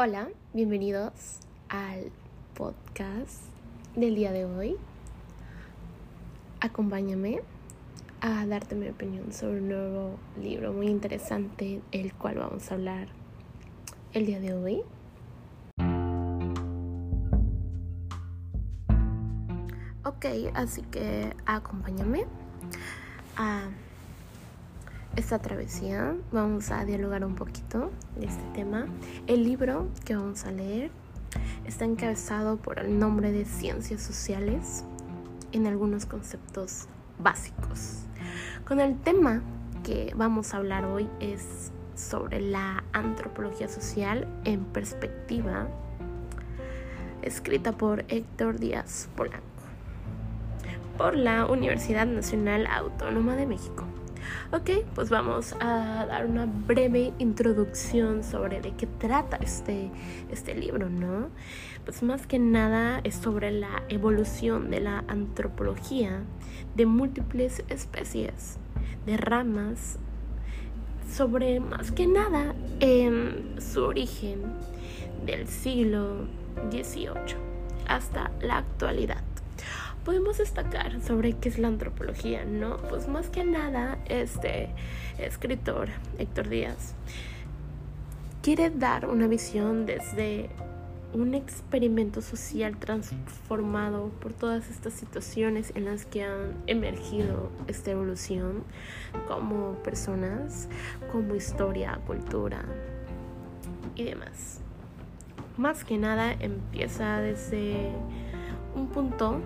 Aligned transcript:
Hola, 0.00 0.28
bienvenidos 0.54 1.40
al 1.68 2.12
podcast 2.54 3.42
del 3.96 4.14
día 4.14 4.30
de 4.30 4.44
hoy. 4.44 4.76
Acompáñame 6.60 7.40
a 8.20 8.46
darte 8.46 8.76
mi 8.76 8.88
opinión 8.88 9.32
sobre 9.32 9.58
un 9.58 9.68
nuevo 9.70 10.16
libro 10.40 10.72
muy 10.72 10.86
interesante, 10.86 11.82
el 11.90 12.14
cual 12.14 12.36
vamos 12.36 12.70
a 12.70 12.74
hablar 12.74 13.08
el 14.12 14.26
día 14.26 14.38
de 14.38 14.54
hoy. 14.54 14.82
Ok, 20.04 20.26
así 20.54 20.82
que 20.82 21.34
acompáñame 21.44 22.24
a 23.36 23.68
esta 25.16 25.38
travesía. 25.38 26.14
Vamos 26.32 26.70
a 26.70 26.84
dialogar 26.84 27.24
un 27.24 27.34
poquito 27.34 27.90
de 28.16 28.26
este 28.26 28.42
tema. 28.54 28.86
El 29.26 29.44
libro 29.44 29.88
que 30.04 30.16
vamos 30.16 30.44
a 30.44 30.50
leer 30.50 30.90
está 31.66 31.84
encabezado 31.84 32.56
por 32.56 32.78
el 32.78 32.98
nombre 32.98 33.32
de 33.32 33.44
Ciencias 33.44 34.02
Sociales 34.02 34.84
en 35.52 35.66
algunos 35.66 36.06
conceptos 36.06 36.86
básicos. 37.18 38.04
Con 38.66 38.80
el 38.80 38.98
tema 38.98 39.42
que 39.82 40.12
vamos 40.16 40.54
a 40.54 40.58
hablar 40.58 40.84
hoy 40.84 41.08
es 41.20 41.72
sobre 41.94 42.40
la 42.40 42.84
antropología 42.92 43.68
social 43.68 44.28
en 44.44 44.64
perspectiva, 44.64 45.68
escrita 47.22 47.72
por 47.72 48.04
Héctor 48.08 48.58
Díaz 48.60 49.08
Polanco, 49.16 49.42
por 50.96 51.16
la 51.16 51.46
Universidad 51.46 52.06
Nacional 52.06 52.66
Autónoma 52.66 53.34
de 53.36 53.46
México. 53.46 53.84
Ok, 54.52 54.70
pues 54.94 55.10
vamos 55.10 55.54
a 55.60 56.06
dar 56.06 56.26
una 56.26 56.46
breve 56.46 57.12
introducción 57.18 58.24
sobre 58.24 58.60
de 58.60 58.72
qué 58.72 58.86
trata 58.86 59.36
este, 59.36 59.90
este 60.30 60.54
libro, 60.54 60.88
¿no? 60.88 61.28
Pues 61.84 62.02
más 62.02 62.26
que 62.26 62.38
nada 62.38 63.00
es 63.04 63.14
sobre 63.14 63.50
la 63.50 63.82
evolución 63.88 64.70
de 64.70 64.80
la 64.80 65.04
antropología 65.08 66.22
de 66.76 66.86
múltiples 66.86 67.64
especies, 67.68 68.58
de 69.06 69.16
ramas, 69.16 69.98
sobre 71.10 71.60
más 71.60 71.92
que 71.92 72.06
nada 72.06 72.54
su 73.58 73.84
origen 73.84 74.42
del 75.24 75.46
siglo 75.46 76.26
XVIII 76.70 77.36
hasta 77.86 78.30
la 78.40 78.58
actualidad 78.58 79.27
podemos 80.04 80.38
destacar 80.38 81.00
sobre 81.02 81.34
qué 81.34 81.48
es 81.48 81.58
la 81.58 81.68
antropología, 81.68 82.44
¿no? 82.44 82.76
Pues 82.88 83.08
más 83.08 83.28
que 83.28 83.44
nada, 83.44 83.98
este 84.06 84.70
escritor, 85.18 85.88
Héctor 86.18 86.48
Díaz, 86.48 86.94
quiere 88.42 88.70
dar 88.70 89.08
una 89.08 89.26
visión 89.26 89.86
desde 89.86 90.50
un 91.12 91.34
experimento 91.34 92.20
social 92.20 92.76
transformado 92.76 94.10
por 94.20 94.32
todas 94.32 94.68
estas 94.70 94.92
situaciones 94.92 95.72
en 95.74 95.86
las 95.86 96.04
que 96.04 96.22
han 96.22 96.54
emergido 96.66 97.50
esta 97.66 97.92
evolución 97.92 98.64
como 99.26 99.74
personas, 99.82 100.68
como 101.10 101.34
historia, 101.34 101.98
cultura 102.06 102.62
y 103.94 104.04
demás. 104.04 104.60
Más 105.56 105.84
que 105.84 105.98
nada 105.98 106.32
empieza 106.32 107.20
desde 107.20 107.90
un 108.76 108.88
punto 108.88 109.40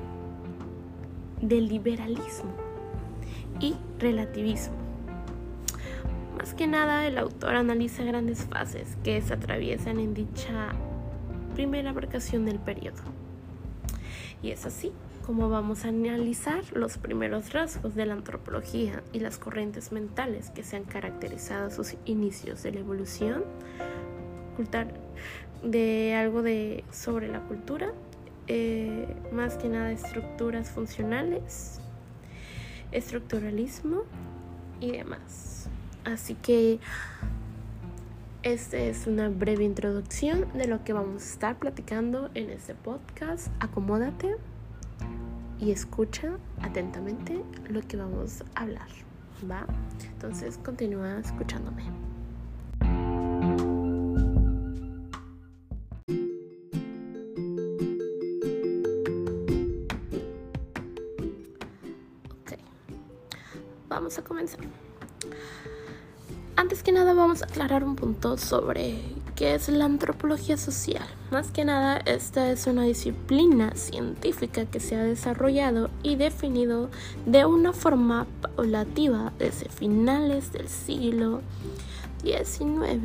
del 1.42 1.68
liberalismo 1.68 2.52
y 3.60 3.74
relativismo. 3.98 4.76
Más 6.38 6.54
que 6.54 6.66
nada, 6.66 7.06
el 7.06 7.18
autor 7.18 7.56
analiza 7.56 8.04
grandes 8.04 8.44
fases 8.46 8.96
que 9.04 9.20
se 9.20 9.34
atraviesan 9.34 10.00
en 10.00 10.14
dicha 10.14 10.70
primera 11.54 11.90
abarcación 11.90 12.46
del 12.46 12.58
periodo. 12.58 13.02
Y 14.42 14.50
es 14.50 14.64
así 14.64 14.92
como 15.26 15.48
vamos 15.48 15.84
a 15.84 15.88
analizar 15.88 16.64
los 16.72 16.98
primeros 16.98 17.52
rasgos 17.52 17.94
de 17.94 18.06
la 18.06 18.14
antropología 18.14 19.02
y 19.12 19.20
las 19.20 19.38
corrientes 19.38 19.92
mentales 19.92 20.50
que 20.50 20.64
se 20.64 20.76
han 20.76 20.84
caracterizado 20.84 21.68
a 21.68 21.70
sus 21.70 21.94
inicios 22.06 22.62
de 22.62 22.72
la 22.72 22.80
evolución 22.80 23.44
de 25.62 26.14
algo 26.14 26.42
de 26.42 26.84
sobre 26.90 27.28
la 27.28 27.40
cultura 27.40 27.92
eh, 28.48 29.14
más 29.32 29.56
que 29.56 29.68
nada 29.68 29.92
estructuras 29.92 30.70
funcionales, 30.70 31.80
estructuralismo 32.90 34.02
y 34.80 34.92
demás. 34.92 35.68
Así 36.04 36.34
que 36.34 36.80
esta 38.42 38.76
es 38.76 39.06
una 39.06 39.28
breve 39.28 39.62
introducción 39.62 40.46
de 40.54 40.66
lo 40.66 40.82
que 40.82 40.92
vamos 40.92 41.22
a 41.22 41.26
estar 41.26 41.58
platicando 41.58 42.30
en 42.34 42.50
este 42.50 42.74
podcast. 42.74 43.48
Acomódate 43.60 44.34
y 45.60 45.70
escucha 45.70 46.38
atentamente 46.60 47.40
lo 47.68 47.82
que 47.82 47.96
vamos 47.96 48.42
a 48.56 48.62
hablar. 48.62 48.88
¿Va? 49.48 49.64
Entonces 50.14 50.58
continúa 50.58 51.20
escuchándome. 51.20 52.11
Antes 66.54 66.82
que 66.82 66.92
nada 66.92 67.14
vamos 67.14 67.42
a 67.42 67.46
aclarar 67.46 67.82
un 67.82 67.96
punto 67.96 68.36
sobre 68.36 69.00
qué 69.34 69.54
es 69.54 69.68
la 69.68 69.86
antropología 69.86 70.56
social. 70.56 71.06
Más 71.30 71.50
que 71.50 71.64
nada, 71.64 71.96
esta 72.04 72.50
es 72.50 72.66
una 72.66 72.82
disciplina 72.84 73.74
científica 73.74 74.66
que 74.66 74.78
se 74.78 74.96
ha 74.96 75.02
desarrollado 75.02 75.90
y 76.02 76.16
definido 76.16 76.90
de 77.24 77.46
una 77.46 77.72
forma 77.72 78.26
paulativa 78.42 79.32
desde 79.38 79.68
finales 79.68 80.52
del 80.52 80.68
siglo 80.68 81.40
XIX 82.22 83.00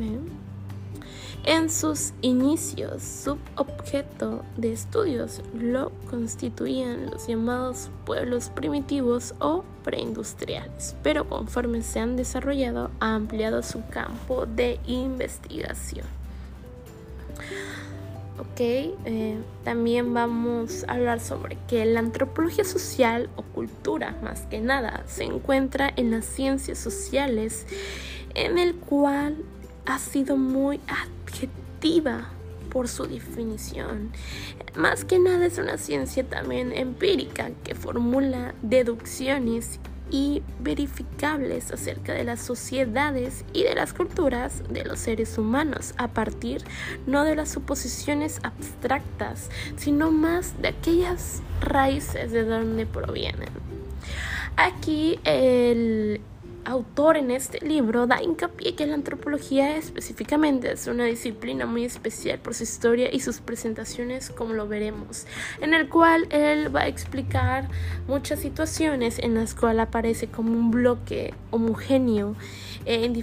en 1.48 1.70
sus 1.70 2.12
inicios, 2.20 3.02
su 3.02 3.38
objeto 3.56 4.44
de 4.58 4.70
estudios 4.74 5.40
lo 5.54 5.90
constituían 6.10 7.10
los 7.10 7.26
llamados 7.26 7.88
pueblos 8.04 8.50
primitivos 8.50 9.34
o 9.40 9.64
preindustriales, 9.82 10.94
pero 11.02 11.26
conforme 11.26 11.80
se 11.80 12.00
han 12.00 12.16
desarrollado 12.16 12.90
ha 13.00 13.14
ampliado 13.14 13.62
su 13.62 13.82
campo 13.88 14.44
de 14.44 14.78
investigación. 14.86 16.04
Ok, 18.38 18.60
eh, 18.60 19.38
también 19.64 20.12
vamos 20.12 20.84
a 20.86 20.92
hablar 20.92 21.18
sobre 21.18 21.56
que 21.66 21.86
la 21.86 22.00
antropología 22.00 22.64
social 22.64 23.30
o 23.36 23.42
cultura, 23.42 24.14
más 24.22 24.42
que 24.42 24.60
nada, 24.60 25.02
se 25.06 25.24
encuentra 25.24 25.90
en 25.96 26.10
las 26.10 26.26
ciencias 26.26 26.76
sociales, 26.76 27.66
en 28.34 28.58
el 28.58 28.74
cual 28.74 29.38
ha 29.86 29.98
sido 29.98 30.36
muy 30.36 30.78
por 32.70 32.88
su 32.88 33.06
definición. 33.06 34.10
Más 34.76 35.04
que 35.04 35.18
nada 35.18 35.46
es 35.46 35.58
una 35.58 35.78
ciencia 35.78 36.24
también 36.24 36.72
empírica 36.72 37.50
que 37.64 37.74
formula 37.74 38.54
deducciones 38.62 39.80
y 40.10 40.42
verificables 40.60 41.70
acerca 41.70 42.14
de 42.14 42.24
las 42.24 42.40
sociedades 42.40 43.44
y 43.52 43.64
de 43.64 43.74
las 43.74 43.92
culturas 43.92 44.62
de 44.70 44.84
los 44.84 45.00
seres 45.00 45.36
humanos 45.36 45.92
a 45.98 46.08
partir 46.08 46.64
no 47.06 47.24
de 47.24 47.36
las 47.36 47.50
suposiciones 47.50 48.40
abstractas, 48.42 49.50
sino 49.76 50.10
más 50.10 50.60
de 50.62 50.68
aquellas 50.68 51.42
raíces 51.60 52.32
de 52.32 52.44
donde 52.44 52.86
provienen. 52.86 53.50
Aquí 54.56 55.20
el 55.24 56.20
autor 56.68 57.16
en 57.16 57.30
este 57.30 57.64
libro 57.66 58.06
da 58.06 58.22
hincapié 58.22 58.74
que 58.74 58.86
la 58.86 58.94
antropología 58.94 59.76
específicamente 59.76 60.70
es 60.70 60.86
una 60.86 61.04
disciplina 61.04 61.64
muy 61.64 61.84
especial 61.84 62.38
por 62.38 62.54
su 62.54 62.64
historia 62.64 63.08
y 63.12 63.20
sus 63.20 63.40
presentaciones 63.40 64.30
como 64.30 64.52
lo 64.52 64.68
veremos, 64.68 65.26
en 65.60 65.72
el 65.72 65.88
cual 65.88 66.26
él 66.30 66.74
va 66.74 66.82
a 66.82 66.88
explicar 66.88 67.68
muchas 68.06 68.40
situaciones 68.40 69.18
en 69.18 69.34
las 69.34 69.54
cuales 69.54 69.86
aparece 69.86 70.28
como 70.28 70.52
un 70.52 70.70
bloque 70.70 71.32
homogéneo 71.50 72.36
en 72.84 73.14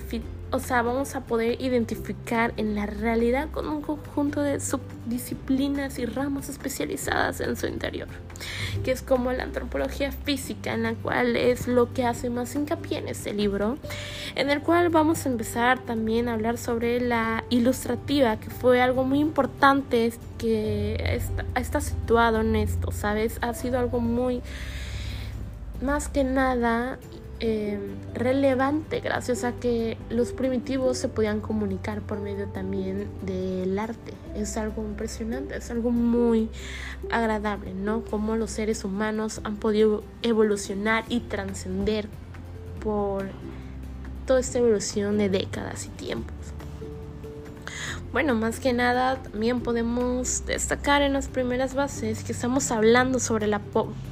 o 0.55 0.59
sea, 0.59 0.81
vamos 0.81 1.15
a 1.15 1.21
poder 1.21 1.61
identificar 1.61 2.53
en 2.55 2.75
la 2.75 2.85
realidad 2.85 3.49
con 3.51 3.67
un 3.67 3.81
conjunto 3.81 4.41
de 4.41 4.61
subdisciplinas 4.61 5.99
y 5.99 6.05
ramas 6.05 6.47
especializadas 6.47 7.41
en 7.41 7.57
su 7.57 7.67
interior, 7.67 8.07
que 8.83 8.91
es 8.91 9.01
como 9.01 9.33
la 9.33 9.43
antropología 9.43 10.13
física, 10.13 10.73
en 10.73 10.83
la 10.83 10.93
cual 10.93 11.35
es 11.35 11.67
lo 11.67 11.93
que 11.93 12.05
hace 12.05 12.29
más 12.29 12.55
hincapié 12.55 12.99
en 12.99 13.09
este 13.09 13.33
libro, 13.33 13.77
en 14.35 14.49
el 14.49 14.61
cual 14.61 14.89
vamos 14.89 15.25
a 15.25 15.29
empezar 15.29 15.79
también 15.79 16.29
a 16.29 16.33
hablar 16.33 16.57
sobre 16.57 17.01
la 17.01 17.43
ilustrativa, 17.49 18.37
que 18.37 18.49
fue 18.49 18.81
algo 18.81 19.03
muy 19.03 19.19
importante 19.19 20.13
que 20.37 20.95
está, 21.15 21.45
está 21.59 21.81
situado 21.81 22.39
en 22.39 22.55
esto, 22.55 22.93
¿sabes? 22.93 23.39
Ha 23.41 23.53
sido 23.53 23.77
algo 23.77 23.99
muy, 23.99 24.41
más 25.81 26.07
que 26.07 26.23
nada, 26.23 26.97
eh, 27.41 27.77
relevante 28.13 29.01
gracias 29.01 29.43
a 29.43 29.51
que 29.51 29.97
los 30.09 30.31
primitivos 30.31 30.97
se 30.97 31.09
podían 31.09 31.41
comunicar 31.41 32.01
por 32.01 32.19
medio 32.21 32.47
también 32.47 33.09
del 33.23 33.77
arte. 33.77 34.13
Es 34.35 34.55
algo 34.55 34.83
impresionante, 34.83 35.57
es 35.57 35.69
algo 35.69 35.91
muy 35.91 36.49
agradable, 37.11 37.73
¿no? 37.73 38.03
Cómo 38.05 38.37
los 38.37 38.51
seres 38.51 38.85
humanos 38.85 39.41
han 39.43 39.57
podido 39.57 40.03
evolucionar 40.21 41.03
y 41.09 41.21
trascender 41.21 42.07
por 42.81 43.25
toda 44.25 44.39
esta 44.39 44.59
evolución 44.59 45.17
de 45.17 45.29
décadas 45.29 45.85
y 45.85 45.89
tiempos. 45.89 46.34
Bueno, 48.15 48.33
más 48.33 48.61
que 48.61 48.71
nada 48.71 49.21
también 49.21 49.59
podemos 49.59 50.45
destacar 50.45 51.01
en 51.01 51.11
las 51.11 51.27
primeras 51.27 51.75
bases 51.75 52.23
que 52.23 52.31
estamos 52.31 52.71
hablando 52.71 53.19
sobre 53.19 53.45
la 53.45 53.59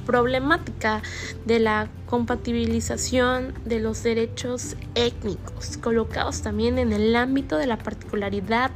problemática 0.04 1.00
de 1.46 1.58
la 1.58 1.88
compatibilización 2.04 3.54
de 3.64 3.80
los 3.80 4.02
derechos 4.02 4.76
étnicos, 4.94 5.78
colocados 5.78 6.42
también 6.42 6.78
en 6.78 6.92
el 6.92 7.16
ámbito 7.16 7.56
de 7.56 7.66
la 7.66 7.78
particularidad 7.78 8.72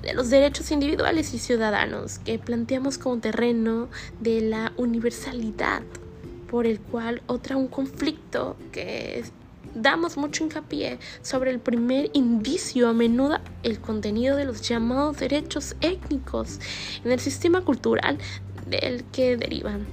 de 0.00 0.14
los 0.14 0.30
derechos 0.30 0.70
individuales 0.70 1.34
y 1.34 1.38
ciudadanos 1.38 2.18
que 2.18 2.38
planteamos 2.38 2.96
como 2.96 3.18
terreno 3.18 3.90
de 4.20 4.40
la 4.40 4.72
universalidad 4.78 5.82
por 6.50 6.66
el 6.66 6.80
cual 6.80 7.20
otra 7.26 7.58
un 7.58 7.68
conflicto 7.68 8.56
que 8.72 9.22
damos 9.74 10.16
mucho 10.16 10.44
hincapié 10.44 10.98
sobre 11.22 11.50
el 11.50 11.60
primer 11.60 12.10
indicio, 12.12 12.88
a 12.88 12.92
menudo 12.92 13.38
el 13.62 13.80
contenido 13.80 14.36
de 14.36 14.44
los 14.44 14.62
llamados 14.62 15.18
derechos 15.18 15.76
étnicos 15.80 16.58
en 17.04 17.12
el 17.12 17.20
sistema 17.20 17.62
cultural 17.62 18.18
del 18.66 19.04
que 19.04 19.36
derivan. 19.36 19.86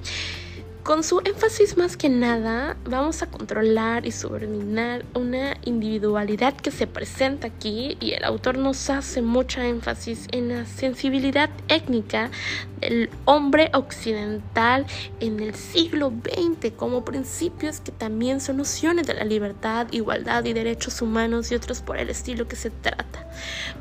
Con 0.88 1.04
su 1.04 1.20
énfasis 1.20 1.76
más 1.76 1.98
que 1.98 2.08
nada, 2.08 2.78
vamos 2.86 3.22
a 3.22 3.28
controlar 3.28 4.06
y 4.06 4.14
subordinar 4.14 5.04
una 5.16 5.58
individualidad 5.66 6.56
que 6.56 6.72
se 6.72 6.88
presenta 6.88 7.48
aquí 7.48 7.98
y 8.00 8.14
el 8.14 8.24
autor 8.24 8.58
nos 8.58 8.90
hace 8.90 9.22
mucha 9.22 9.68
énfasis 9.68 10.28
en 10.32 10.48
la 10.48 10.66
sensibilidad 10.66 11.50
étnica 11.68 12.32
del 12.80 13.10
hombre 13.26 13.70
occidental 13.74 14.86
en 15.20 15.42
el 15.42 15.56
siglo 15.56 16.10
XX 16.24 16.72
como 16.72 17.04
principios 17.04 17.82
que 17.82 17.92
también 17.92 18.40
son 18.40 18.56
nociones 18.56 19.08
de 19.08 19.16
la 19.16 19.26
libertad, 19.26 19.88
igualdad 19.92 20.46
y 20.46 20.54
derechos 20.54 21.02
humanos 21.02 21.52
y 21.52 21.56
otros 21.56 21.82
por 21.82 21.98
el 21.98 22.10
estilo 22.10 22.48
que 22.48 22.56
se 22.56 22.70
trata. 22.70 23.27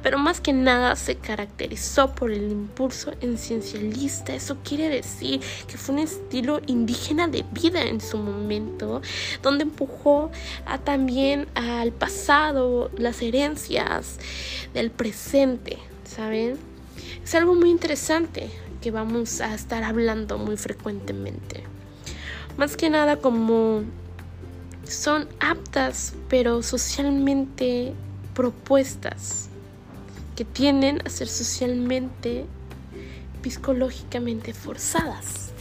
Pero 0.03 0.19
más 0.19 0.41
que 0.41 0.53
nada 0.53 0.97
se 0.97 1.17
caracterizó 1.17 2.15
por 2.15 2.31
el 2.31 2.51
impulso 2.51 3.13
esencialista. 3.21 4.35
Eso 4.35 4.59
quiere 4.63 4.89
decir 4.89 5.41
que 5.67 5.79
fue 5.79 5.95
un 5.95 6.01
estilo 6.01 6.61
indígena 6.67 7.29
de 7.29 7.45
vida 7.53 7.83
en 7.83 8.01
su 8.01 8.19
momento, 8.19 9.03
donde 9.43 9.65
empujó 9.65 10.31
a 10.67 10.79
también 10.79 11.49
al 11.55 11.93
pasado, 11.93 12.91
las 12.97 13.23
herencias 13.23 14.19
del 14.75 14.91
presente, 14.91 15.79
¿saben? 16.05 16.57
Es 17.23 17.35
algo 17.35 17.55
muy 17.55 17.71
interesante 17.71 18.51
que 18.81 18.91
vamos 18.91 19.41
a 19.41 19.55
estar 19.55 19.83
hablando 19.83 20.39
muy 20.39 20.57
frecuentemente. 20.57 21.65
Más 22.57 22.77
que 22.77 22.89
nada 22.89 23.17
como 23.17 23.83
son 24.85 25.29
aptas 25.41 26.15
pero 26.29 26.63
socialmente 26.63 27.93
propuestas 28.35 29.46
que 30.37 30.45
tienden 30.45 31.01
a 31.05 31.11
ser 31.11 31.27
socialmente, 31.27 32.45
psicológicamente 33.43 34.53
forzadas. 34.53 35.53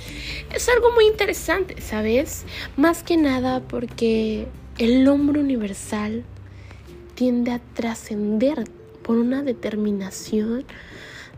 Es 0.54 0.69
algo 0.69 0.92
muy 0.92 1.06
interesante, 1.06 1.81
¿sabes? 1.81 2.44
Más 2.77 3.04
que 3.04 3.18
nada 3.18 3.62
porque 3.62 4.48
el 4.77 5.07
hombre 5.07 5.39
universal 5.39 6.24
tiende 7.16 7.51
a 7.51 7.62
trascender 7.74 8.66
por 9.04 9.18
una 9.18 9.44
determinación 9.44 10.66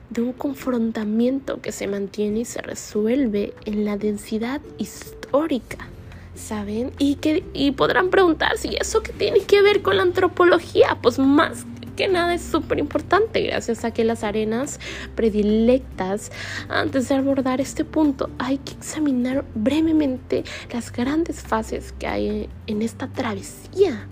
de 0.10 0.22
un 0.22 0.34
confrontamiento 0.34 1.62
que 1.62 1.72
se 1.72 1.88
mantiene 1.88 2.40
y 2.40 2.46
se 2.46 2.62
resuelve 2.62 3.54
en 3.66 3.84
la 3.84 3.98
densidad 3.98 4.62
histórica, 4.78 5.90
¿saben? 6.34 6.92
Y, 6.98 7.16
que, 7.16 7.44
y 7.54 7.72
podrán 7.72 8.10
preguntar 8.10 8.58
si 8.58 8.76
eso 8.80 9.04
que 9.04 9.12
tiene 9.12 9.42
que 9.42 9.62
ver 9.62 9.82
con 9.82 9.98
la 9.98 10.04
antropología, 10.04 10.98
pues 11.02 11.20
más 11.20 11.66
que 11.98 12.08
nada 12.08 12.34
es 12.36 12.44
súper 12.44 12.80
importante 12.80 13.42
gracias 13.42 13.84
a 13.84 13.92
que 13.92 14.06
las 14.06 14.24
arenas 14.24 14.80
predilectas 15.16 16.32
antes 16.70 17.10
de 17.10 17.16
abordar 17.16 17.60
este 17.60 17.84
punto 17.84 18.30
hay 18.38 18.60
que 18.60 18.74
examinar 18.74 19.44
brevemente 19.56 20.44
las 20.72 20.92
grandes 20.92 21.42
fases 21.42 21.94
que 22.00 22.08
hay 22.08 22.50
en 22.68 22.82
esta 22.82 23.08
travesía 23.08 24.08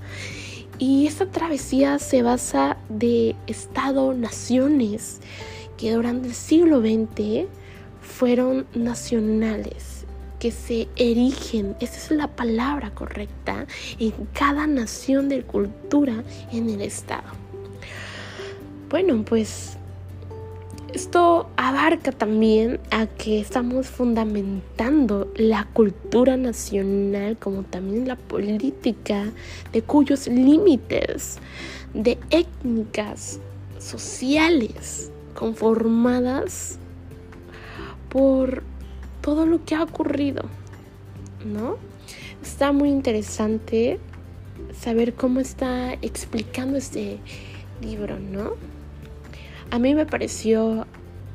y 0.80 1.08
esta 1.08 1.28
travesía 1.28 2.00
se 2.00 2.24
basa 2.24 2.78
de 2.90 3.36
estado-naciones 3.48 5.22
que 5.78 5.94
durante 5.94 6.30
el 6.30 6.34
siglo 6.34 6.82
XX 6.82 7.48
fueron 8.02 8.66
nacionales, 8.74 10.06
que 10.40 10.52
se 10.52 10.88
erigen, 10.96 11.76
esa 11.80 11.98
es 11.98 12.12
la 12.12 12.28
palabra 12.28 12.92
correcta, 12.92 13.68
en 14.00 14.14
cada 14.34 14.68
nación 14.68 15.30
de 15.30 15.44
cultura 15.44 16.24
en 16.52 16.70
el 16.70 16.82
Estado. 16.82 17.45
Bueno, 18.90 19.24
pues 19.26 19.78
esto 20.94 21.50
abarca 21.58 22.12
también 22.12 22.80
a 22.92 23.08
que 23.08 23.40
estamos 23.40 23.88
fundamentando 23.88 25.30
la 25.36 25.66
cultura 25.74 26.38
nacional 26.38 27.36
como 27.38 27.64
también 27.64 28.08
la 28.08 28.16
política 28.16 29.26
de 29.74 29.82
cuyos 29.82 30.28
límites 30.28 31.40
de 31.94 32.18
étnicas 32.30 33.40
sociales 33.80 35.12
conformadas 35.34 36.78
por 38.10 38.64
todo 39.22 39.46
lo 39.46 39.66
que 39.66 39.76
ha 39.76 39.84
ocurrido, 39.84 40.44
¿no? 41.44 41.78
Está 42.42 42.72
muy 42.72 42.90
interesante 42.90 44.00
saber 44.80 45.16
cómo 45.16 45.40
está 45.40 45.94
explicando 46.02 46.78
este 46.78 47.20
libro, 47.82 48.20
¿no? 48.20 48.54
A 49.72 49.80
mí 49.80 49.96
me 49.96 50.06
pareció 50.06 50.86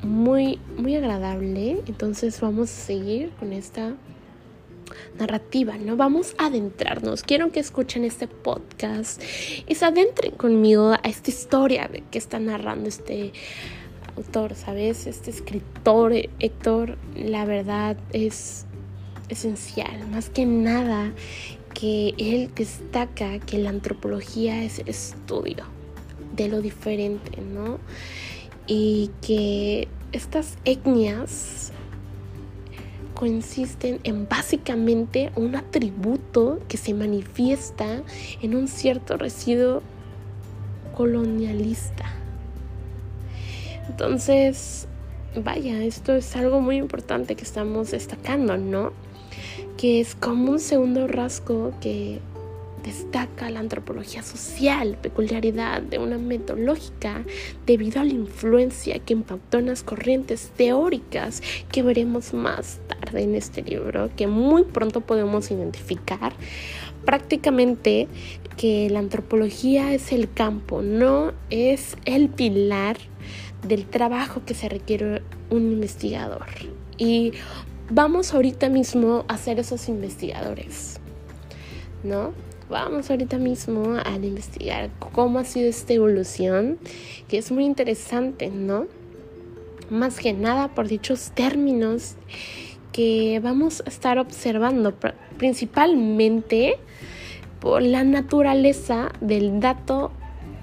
muy, 0.03 0.59
muy 0.77 0.95
agradable, 0.95 1.81
entonces 1.85 2.39
vamos 2.41 2.69
a 2.71 2.73
seguir 2.73 3.29
con 3.39 3.53
esta 3.53 3.93
narrativa, 5.17 5.77
¿no? 5.77 5.95
Vamos 5.95 6.33
a 6.37 6.47
adentrarnos. 6.47 7.23
Quiero 7.23 7.51
que 7.51 7.59
escuchen 7.59 8.03
este 8.03 8.27
podcast 8.27 9.21
y 9.67 9.75
se 9.75 9.85
adentren 9.85 10.31
conmigo 10.31 10.91
a 10.91 11.07
esta 11.07 11.29
historia 11.29 11.89
que 12.09 12.17
está 12.17 12.39
narrando 12.39 12.89
este 12.89 13.33
autor, 14.17 14.55
¿sabes? 14.55 15.07
Este 15.07 15.29
escritor, 15.29 16.13
Héctor, 16.39 16.97
la 17.15 17.45
verdad 17.45 17.97
es 18.11 18.65
esencial, 19.29 20.07
más 20.09 20.29
que 20.29 20.45
nada 20.45 21.13
que 21.73 22.13
él 22.17 22.51
destaca 22.53 23.39
que 23.39 23.57
la 23.57 23.69
antropología 23.69 24.63
es 24.63 24.79
el 24.79 24.89
estudio 24.89 25.80
de 26.35 26.47
lo 26.49 26.61
diferente, 26.61 27.41
¿no? 27.41 27.79
Y 28.67 29.11
que 29.21 29.87
estas 30.11 30.57
etnias 30.65 31.71
consisten 33.13 33.99
en 34.03 34.27
básicamente 34.27 35.31
un 35.35 35.55
atributo 35.55 36.59
que 36.67 36.77
se 36.77 36.93
manifiesta 36.93 38.01
en 38.41 38.55
un 38.55 38.67
cierto 38.67 39.17
residuo 39.17 39.83
colonialista. 40.95 42.05
Entonces, 43.87 44.87
vaya, 45.35 45.83
esto 45.83 46.15
es 46.15 46.35
algo 46.35 46.61
muy 46.61 46.77
importante 46.77 47.35
que 47.35 47.43
estamos 47.43 47.91
destacando, 47.91 48.57
¿no? 48.57 48.91
Que 49.77 49.99
es 49.99 50.15
como 50.15 50.53
un 50.53 50.59
segundo 50.59 51.07
rasgo 51.07 51.73
que 51.79 52.19
destaca 52.83 53.49
la 53.49 53.59
antropología 53.59 54.23
social, 54.23 54.97
peculiaridad 55.01 55.81
de 55.81 55.99
una 55.99 56.17
metodológica 56.17 57.23
debido 57.65 58.01
a 58.01 58.03
la 58.03 58.13
influencia 58.13 58.99
que 58.99 59.13
impactó 59.13 59.59
en 59.59 59.67
las 59.67 59.83
corrientes 59.83 60.51
teóricas 60.55 61.41
que 61.71 61.83
veremos 61.83 62.33
más 62.33 62.79
tarde 62.87 63.23
en 63.23 63.35
este 63.35 63.61
libro, 63.61 64.09
que 64.15 64.27
muy 64.27 64.63
pronto 64.63 65.01
podemos 65.01 65.51
identificar 65.51 66.33
prácticamente 67.05 68.07
que 68.57 68.89
la 68.89 68.99
antropología 68.99 69.93
es 69.93 70.11
el 70.11 70.31
campo, 70.31 70.81
no 70.81 71.33
es 71.49 71.97
el 72.05 72.29
pilar 72.29 72.97
del 73.67 73.85
trabajo 73.85 74.41
que 74.45 74.53
se 74.53 74.69
requiere 74.69 75.21
un 75.49 75.71
investigador. 75.71 76.47
Y 76.97 77.33
vamos 77.89 78.33
ahorita 78.33 78.69
mismo 78.69 79.25
a 79.27 79.37
ser 79.37 79.59
esos 79.59 79.89
investigadores, 79.89 80.99
¿no? 82.03 82.33
Vamos 82.71 83.09
ahorita 83.09 83.37
mismo 83.37 83.97
a 84.01 84.15
investigar 84.15 84.91
cómo 85.11 85.39
ha 85.39 85.43
sido 85.43 85.67
esta 85.67 85.91
evolución, 85.91 86.77
que 87.27 87.37
es 87.37 87.51
muy 87.51 87.65
interesante, 87.65 88.49
¿no? 88.49 88.85
Más 89.89 90.19
que 90.19 90.31
nada 90.31 90.69
por 90.69 90.87
dichos 90.87 91.33
términos 91.35 92.15
que 92.93 93.41
vamos 93.43 93.83
a 93.85 93.89
estar 93.89 94.17
observando, 94.19 94.93
principalmente 95.37 96.77
por 97.59 97.81
la 97.81 98.05
naturaleza 98.05 99.11
del 99.19 99.59
dato 99.59 100.13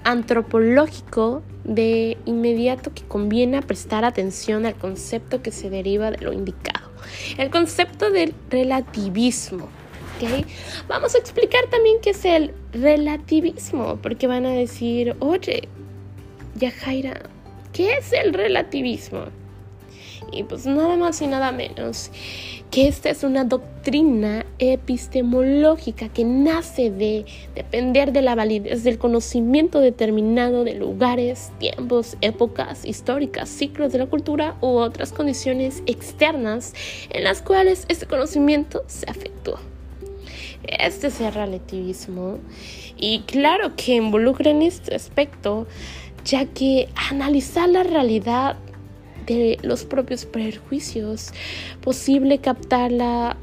antropológico 0.03 1.43
de 1.63 2.17
inmediato 2.25 2.91
que 2.91 3.03
conviene 3.03 3.61
prestar 3.61 4.03
atención 4.03 4.65
al 4.65 4.73
concepto 4.73 5.43
que 5.43 5.51
se 5.51 5.69
deriva 5.69 6.09
de 6.09 6.25
lo 6.25 6.33
indicado, 6.33 6.89
el 7.37 7.51
concepto 7.51 8.09
del 8.09 8.33
relativismo. 8.49 9.69
Vamos 10.87 11.15
a 11.15 11.17
explicar 11.17 11.61
también 11.69 11.97
qué 12.01 12.11
es 12.11 12.25
el 12.25 12.53
relativismo, 12.73 13.99
porque 14.01 14.27
van 14.27 14.45
a 14.45 14.51
decir, 14.51 15.15
oye, 15.19 15.67
Yajaira, 16.55 17.21
¿qué 17.73 17.93
es 17.93 18.11
el 18.13 18.33
relativismo? 18.33 19.25
Y 20.31 20.43
pues 20.43 20.65
nada 20.65 20.95
más 20.97 21.21
y 21.21 21.27
nada 21.27 21.51
menos 21.51 22.11
que 22.71 22.87
esta 22.87 23.09
es 23.09 23.23
una 23.23 23.45
doctrina 23.45 24.45
epistemológica 24.59 26.09
que 26.09 26.23
nace 26.23 26.91
de 26.91 27.25
depender 27.55 28.11
de 28.11 28.21
la 28.21 28.35
validez 28.35 28.83
del 28.83 28.99
conocimiento 28.99 29.79
determinado 29.79 30.63
de 30.63 30.75
lugares, 30.75 31.51
tiempos, 31.57 32.15
épocas 32.21 32.85
históricas, 32.85 33.49
ciclos 33.49 33.91
de 33.91 33.99
la 33.99 34.05
cultura 34.05 34.55
u 34.61 34.67
otras 34.67 35.11
condiciones 35.11 35.81
externas 35.87 36.73
en 37.09 37.23
las 37.23 37.41
cuales 37.41 37.85
este 37.87 38.05
conocimiento 38.05 38.83
se 38.87 39.09
efectúa. 39.09 39.59
Este 40.63 41.07
es 41.07 41.21
el 41.21 41.33
relativismo 41.33 42.39
y 42.97 43.21
claro 43.21 43.75
que 43.75 43.95
involucra 43.95 44.51
en 44.51 44.61
este 44.61 44.95
aspecto 44.95 45.67
ya 46.25 46.45
que 46.45 46.89
analizar 47.09 47.69
la 47.69 47.83
realidad 47.83 48.57
de 49.25 49.57
los 49.61 49.85
propios 49.85 50.25
prejuicios, 50.25 51.31
posible 51.81 52.39
captar 52.39 52.91
la 52.91 53.37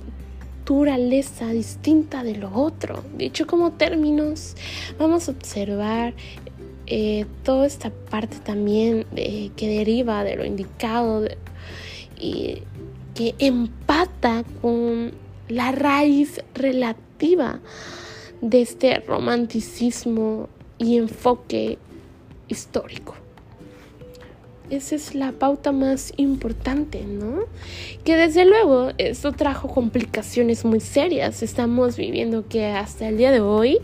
naturaleza 0.66 1.46
distinta 1.50 2.24
de 2.24 2.34
lo 2.34 2.52
otro. 2.52 3.04
Dicho 3.16 3.46
como 3.46 3.72
términos, 3.72 4.56
vamos 4.98 5.28
a 5.28 5.30
observar 5.30 6.14
eh, 6.88 7.24
toda 7.44 7.66
esta 7.66 7.90
parte 7.90 8.38
también 8.38 9.06
que 9.14 9.68
deriva 9.68 10.24
de 10.24 10.34
lo 10.34 10.44
indicado 10.44 11.28
y 12.18 12.62
que 13.14 13.36
empata 13.38 14.42
con 14.60 15.12
la 15.48 15.70
raíz 15.70 16.40
relativa 16.54 17.05
de 17.18 18.60
este 18.60 19.00
romanticismo 19.00 20.48
y 20.78 20.96
enfoque 20.96 21.78
histórico. 22.48 23.14
Esa 24.68 24.96
es 24.96 25.14
la 25.14 25.30
pauta 25.30 25.70
más 25.70 26.12
importante, 26.16 27.04
¿no? 27.04 27.44
Que 28.04 28.16
desde 28.16 28.44
luego 28.44 28.90
esto 28.98 29.32
trajo 29.32 29.68
complicaciones 29.68 30.64
muy 30.64 30.80
serias. 30.80 31.42
Estamos 31.44 31.96
viviendo 31.96 32.48
que 32.48 32.66
hasta 32.66 33.08
el 33.08 33.16
día 33.16 33.30
de 33.30 33.40
hoy 33.40 33.78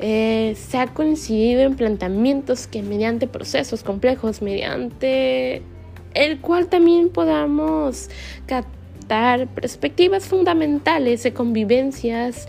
eh, 0.00 0.56
se 0.56 0.78
ha 0.78 0.86
coincidido 0.86 1.60
en 1.60 1.76
planteamientos 1.76 2.66
que 2.66 2.82
mediante 2.82 3.26
procesos 3.26 3.82
complejos, 3.82 4.40
mediante 4.40 5.60
el 6.14 6.40
cual 6.40 6.68
también 6.68 7.10
podamos 7.10 8.08
captar 8.46 8.83
perspectivas 9.54 10.26
fundamentales 10.26 11.22
de 11.22 11.32
convivencias, 11.32 12.48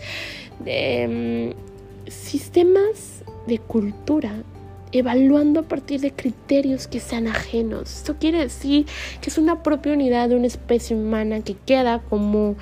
de 0.60 1.54
mm, 1.54 2.10
sistemas 2.10 3.22
de 3.46 3.58
cultura 3.58 4.42
evaluando 4.92 5.60
a 5.60 5.62
partir 5.64 6.00
de 6.00 6.12
criterios 6.12 6.86
que 6.86 7.00
sean 7.00 7.26
ajenos. 7.26 7.96
Esto 7.96 8.16
quiere 8.18 8.38
decir 8.38 8.86
que 9.20 9.30
es 9.30 9.38
una 9.38 9.62
propia 9.62 9.92
unidad 9.92 10.28
de 10.28 10.36
una 10.36 10.46
especie 10.46 10.96
humana 10.96 11.40
que 11.40 11.54
queda 11.54 12.00
como 12.08 12.56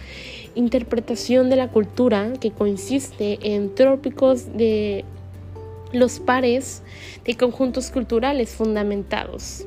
interpretación 0.55 1.51
de 1.51 1.57
la 1.57 1.69
cultura 1.69 2.33
que 2.41 2.51
consiste 2.51 3.39
en 3.55 3.75
trópicos 3.75 4.57
de 4.57 5.05
los 5.93 6.19
pares 6.19 6.83
de 7.25 7.37
conjuntos 7.37 7.91
culturales 7.91 8.51
fundamentados. 8.51 9.67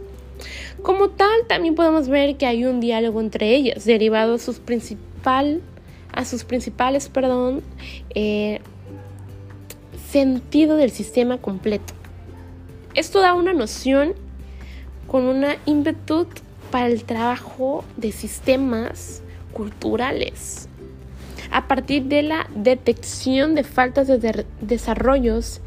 Como 0.87 1.09
tal, 1.09 1.45
también 1.49 1.75
podemos 1.75 2.07
ver 2.07 2.37
que 2.37 2.45
hay 2.45 2.63
un 2.63 2.79
diálogo 2.79 3.19
entre 3.19 3.53
ellas, 3.53 3.83
derivado 3.83 4.35
a 4.35 4.39
sus, 4.39 4.59
principal, 4.59 5.61
a 6.13 6.23
sus 6.23 6.45
principales 6.45 7.09
perdón, 7.09 7.61
eh, 8.15 8.61
sentido 10.09 10.77
del 10.77 10.89
sistema 10.89 11.39
completo. 11.39 11.93
Esto 12.93 13.19
da 13.19 13.33
una 13.33 13.51
noción 13.51 14.13
con 15.07 15.25
una 15.25 15.57
inquietud 15.65 16.27
para 16.71 16.87
el 16.87 17.03
trabajo 17.03 17.83
de 17.97 18.13
sistemas 18.13 19.21
culturales. 19.51 20.69
A 21.51 21.67
partir 21.67 22.05
de 22.05 22.21
la 22.21 22.49
detección 22.55 23.55
de 23.55 23.65
faltas 23.65 24.07
de 24.07 24.45
desarrollos 24.61 25.59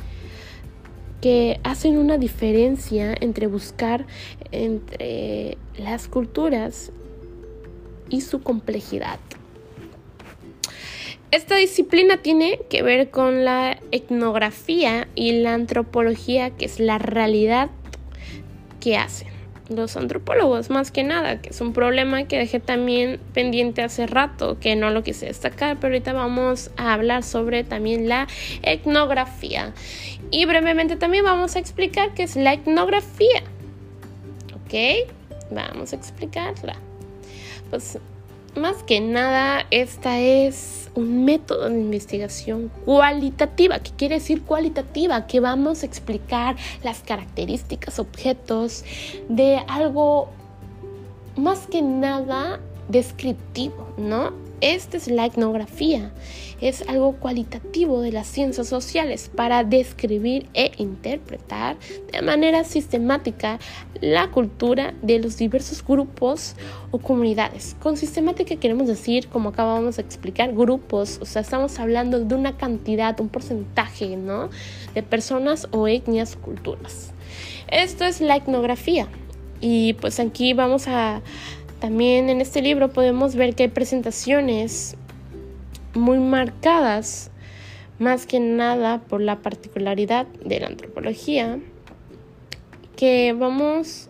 que 1.21 1.61
hacen 1.65 1.99
una 1.99 2.19
diferencia 2.19 3.15
entre 3.21 3.47
buscar 3.47 4.07
entre 4.53 5.57
las 5.77 6.09
culturas 6.09 6.93
y 8.09 8.23
su 8.23 8.43
complejidad. 8.43 9.19
Esta 11.31 11.57
disciplina 11.57 12.17
tiene 12.17 12.61
que 12.69 12.83
ver 12.83 13.11
con 13.11 13.45
la 13.45 13.79
etnografía 13.93 15.07
y 15.15 15.33
la 15.33 15.55
antropología, 15.55 16.51
que 16.51 16.65
es 16.65 16.81
la 16.81 16.99
realidad 16.99 17.71
que 18.81 18.97
hacen 18.97 19.30
los 19.71 19.97
antropólogos, 19.97 20.69
más 20.71 20.91
que 20.91 21.05
nada, 21.05 21.41
que 21.41 21.51
es 21.51 21.61
un 21.61 21.73
problema 21.73 22.25
que 22.25 22.39
dejé 22.39 22.61
también 22.61 23.21
pendiente 23.33 23.83
hace 23.83 24.07
rato, 24.07 24.59
que 24.59 24.77
no 24.77 24.91
lo 24.91 25.03
quise 25.03 25.27
destacar, 25.27 25.79
pero 25.81 25.95
ahorita 25.95 26.13
vamos 26.13 26.71
a 26.77 26.93
hablar 26.93 27.23
sobre 27.23 27.65
también 27.65 28.09
la 28.09 28.27
etnografía. 28.63 29.73
Y 30.31 30.45
brevemente 30.45 30.97
también 30.97 31.25
vamos 31.25 31.57
a 31.57 31.59
explicar 31.59 32.15
qué 32.15 32.25
es 32.25 32.37
la 32.37 32.53
etnografía. 32.53 33.43
¿Ok? 34.55 35.09
Vamos 35.51 35.93
a 35.93 35.97
explicarla. 35.97 36.77
Pues 37.71 37.99
más 38.57 38.83
que 38.83 39.01
nada, 39.01 39.67
esta 39.71 40.19
es 40.19 40.91
un 40.95 41.25
método 41.25 41.69
de 41.69 41.79
investigación 41.79 42.71
cualitativa. 42.85 43.79
¿Qué 43.79 43.91
quiere 43.97 44.17
decir 44.17 44.43
cualitativa? 44.43 45.27
Que 45.27 45.41
vamos 45.41 45.83
a 45.83 45.87
explicar 45.87 46.57
las 46.83 47.01
características, 47.01 47.99
objetos 47.99 48.85
de 49.29 49.63
algo 49.69 50.29
más 51.37 51.67
que 51.67 51.83
nada 51.83 52.61
descriptivo, 52.89 53.89
¿no? 53.97 54.33
Esta 54.61 54.99
es 54.99 55.09
la 55.09 55.25
etnografía, 55.25 56.13
es 56.61 56.87
algo 56.87 57.13
cualitativo 57.13 58.03
de 58.03 58.13
las 58.13 58.27
ciencias 58.27 58.69
sociales 58.69 59.31
para 59.35 59.65
describir 59.65 60.49
e 60.53 60.73
interpretar 60.77 61.77
de 62.13 62.21
manera 62.21 62.65
sistemática 62.65 63.59
la 64.03 64.31
cultura 64.31 64.93
de 65.01 65.19
los 65.19 65.39
diversos 65.39 65.83
grupos 65.85 66.57
o 66.91 66.99
comunidades. 66.99 67.75
Con 67.81 67.97
sistemática 67.97 68.57
queremos 68.57 68.87
decir, 68.87 69.29
como 69.29 69.49
acabamos 69.49 69.97
de 69.97 70.03
explicar, 70.03 70.53
grupos, 70.53 71.19
o 71.23 71.25
sea, 71.25 71.41
estamos 71.41 71.79
hablando 71.79 72.21
de 72.21 72.35
una 72.35 72.57
cantidad, 72.59 73.19
un 73.21 73.29
porcentaje, 73.31 74.17
¿no? 74.17 74.51
De 74.95 75.03
personas 75.03 75.69
o 75.71 75.89
etnias, 75.89 76.37
culturas. 76.37 77.13
Esto 77.69 78.05
es 78.05 78.21
la 78.21 78.37
etnografía. 78.37 79.09
Y 79.61 79.93
pues 79.95 80.19
aquí 80.21 80.55
vamos 80.55 80.89
a 80.89 81.21
también 81.81 82.29
en 82.29 82.41
este 82.41 82.63
libro 82.63 82.93
podemos 82.93 83.35
ver 83.35 83.55
que 83.55 83.65
hay 83.65 83.69
presentaciones 83.69 84.97
muy 85.95 86.19
marcadas, 86.19 87.31
más 87.99 88.27
que 88.27 88.39
nada 88.39 89.01
por 89.01 89.21
la 89.21 89.41
particularidad 89.41 90.27
de 90.45 90.61
la 90.61 90.69
antropología, 90.69 91.59
que 92.97 93.35
vamos 93.37 94.09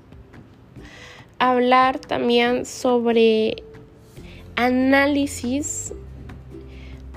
a 1.38 1.52
hablar 1.52 2.00
también 2.00 2.66
sobre 2.66 3.62
análisis 4.56 5.94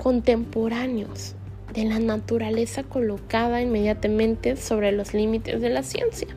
contemporáneos 0.02 1.34
de 1.74 1.84
la 1.84 1.98
naturaleza 1.98 2.84
colocada 2.84 3.60
inmediatamente 3.60 4.56
sobre 4.56 4.92
los 4.92 5.12
límites 5.14 5.60
de 5.60 5.70
la 5.70 5.82
ciencia. 5.82 6.28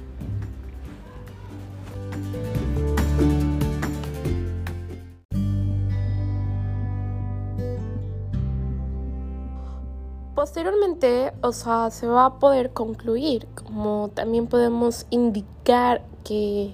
Posteriormente, 10.57 11.33
o 11.43 11.51
sea, 11.51 11.91
se 11.91 12.07
va 12.07 12.25
a 12.25 12.39
poder 12.39 12.73
concluir, 12.73 13.47
como 13.53 14.09
también 14.15 14.47
podemos 14.47 15.05
indicar 15.11 16.01
que 16.23 16.73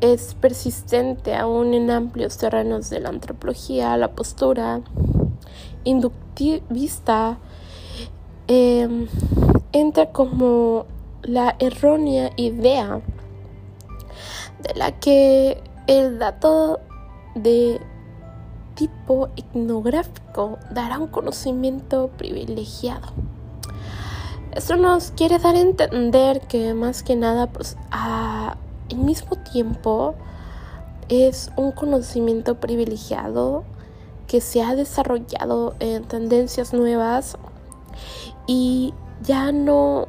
es 0.00 0.34
persistente 0.34 1.36
aún 1.36 1.72
en 1.72 1.92
amplios 1.92 2.36
terrenos 2.36 2.90
de 2.90 2.98
la 2.98 3.10
antropología, 3.10 3.96
la 3.96 4.10
postura 4.10 4.80
inductivista 5.84 7.38
em, 8.48 9.06
entra 9.70 10.10
como 10.10 10.86
la 11.22 11.54
errónea 11.60 12.32
idea 12.34 13.02
de 14.64 14.74
la 14.74 14.98
que 14.98 15.62
el 15.86 16.18
dato 16.18 16.80
de 17.36 17.80
tipo 18.80 19.28
etnográfico 19.36 20.58
dará 20.70 20.98
un 20.98 21.08
conocimiento 21.08 22.08
privilegiado. 22.16 23.08
Esto 24.52 24.76
nos 24.76 25.10
quiere 25.10 25.38
dar 25.38 25.54
a 25.54 25.60
entender 25.60 26.40
que 26.48 26.72
más 26.72 27.02
que 27.02 27.14
nada, 27.14 27.46
pues, 27.46 27.76
al 27.90 28.56
mismo 28.96 29.36
tiempo 29.36 30.14
es 31.10 31.52
un 31.56 31.72
conocimiento 31.72 32.54
privilegiado 32.58 33.64
que 34.26 34.40
se 34.40 34.62
ha 34.62 34.74
desarrollado 34.74 35.74
en 35.78 36.04
tendencias 36.04 36.72
nuevas 36.72 37.36
y 38.46 38.94
ya 39.22 39.52
no 39.52 40.08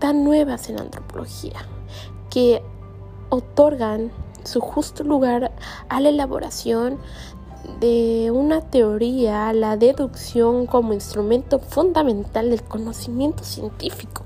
tan 0.00 0.24
nuevas 0.24 0.68
en 0.68 0.80
antropología, 0.80 1.60
que 2.28 2.60
otorgan 3.28 4.10
su 4.42 4.60
justo 4.60 5.04
lugar 5.04 5.52
a 5.88 6.00
la 6.00 6.08
elaboración 6.08 6.98
de 7.78 8.30
una 8.30 8.60
teoría, 8.60 9.52
la 9.52 9.76
deducción 9.76 10.66
como 10.66 10.92
instrumento 10.92 11.58
fundamental 11.58 12.50
del 12.50 12.62
conocimiento 12.62 13.44
científico. 13.44 14.24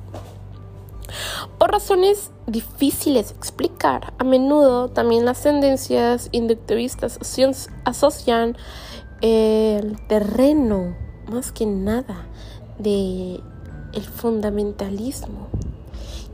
Por 1.58 1.70
razones 1.70 2.30
difíciles 2.46 3.28
de 3.28 3.34
explicar, 3.36 4.14
a 4.18 4.24
menudo 4.24 4.88
también 4.88 5.24
las 5.24 5.42
tendencias 5.42 6.28
inductivistas 6.32 7.18
asocian 7.84 8.56
el 9.20 9.98
terreno, 10.08 10.96
más 11.30 11.52
que 11.52 11.66
nada, 11.66 12.26
de 12.78 13.40
el 13.92 14.02
fundamentalismo 14.02 15.48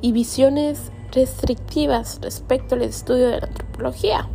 y 0.00 0.12
visiones 0.12 0.90
restrictivas 1.12 2.18
respecto 2.22 2.74
al 2.74 2.82
estudio 2.82 3.28
de 3.28 3.40
la 3.40 3.46
antropología. 3.46 4.28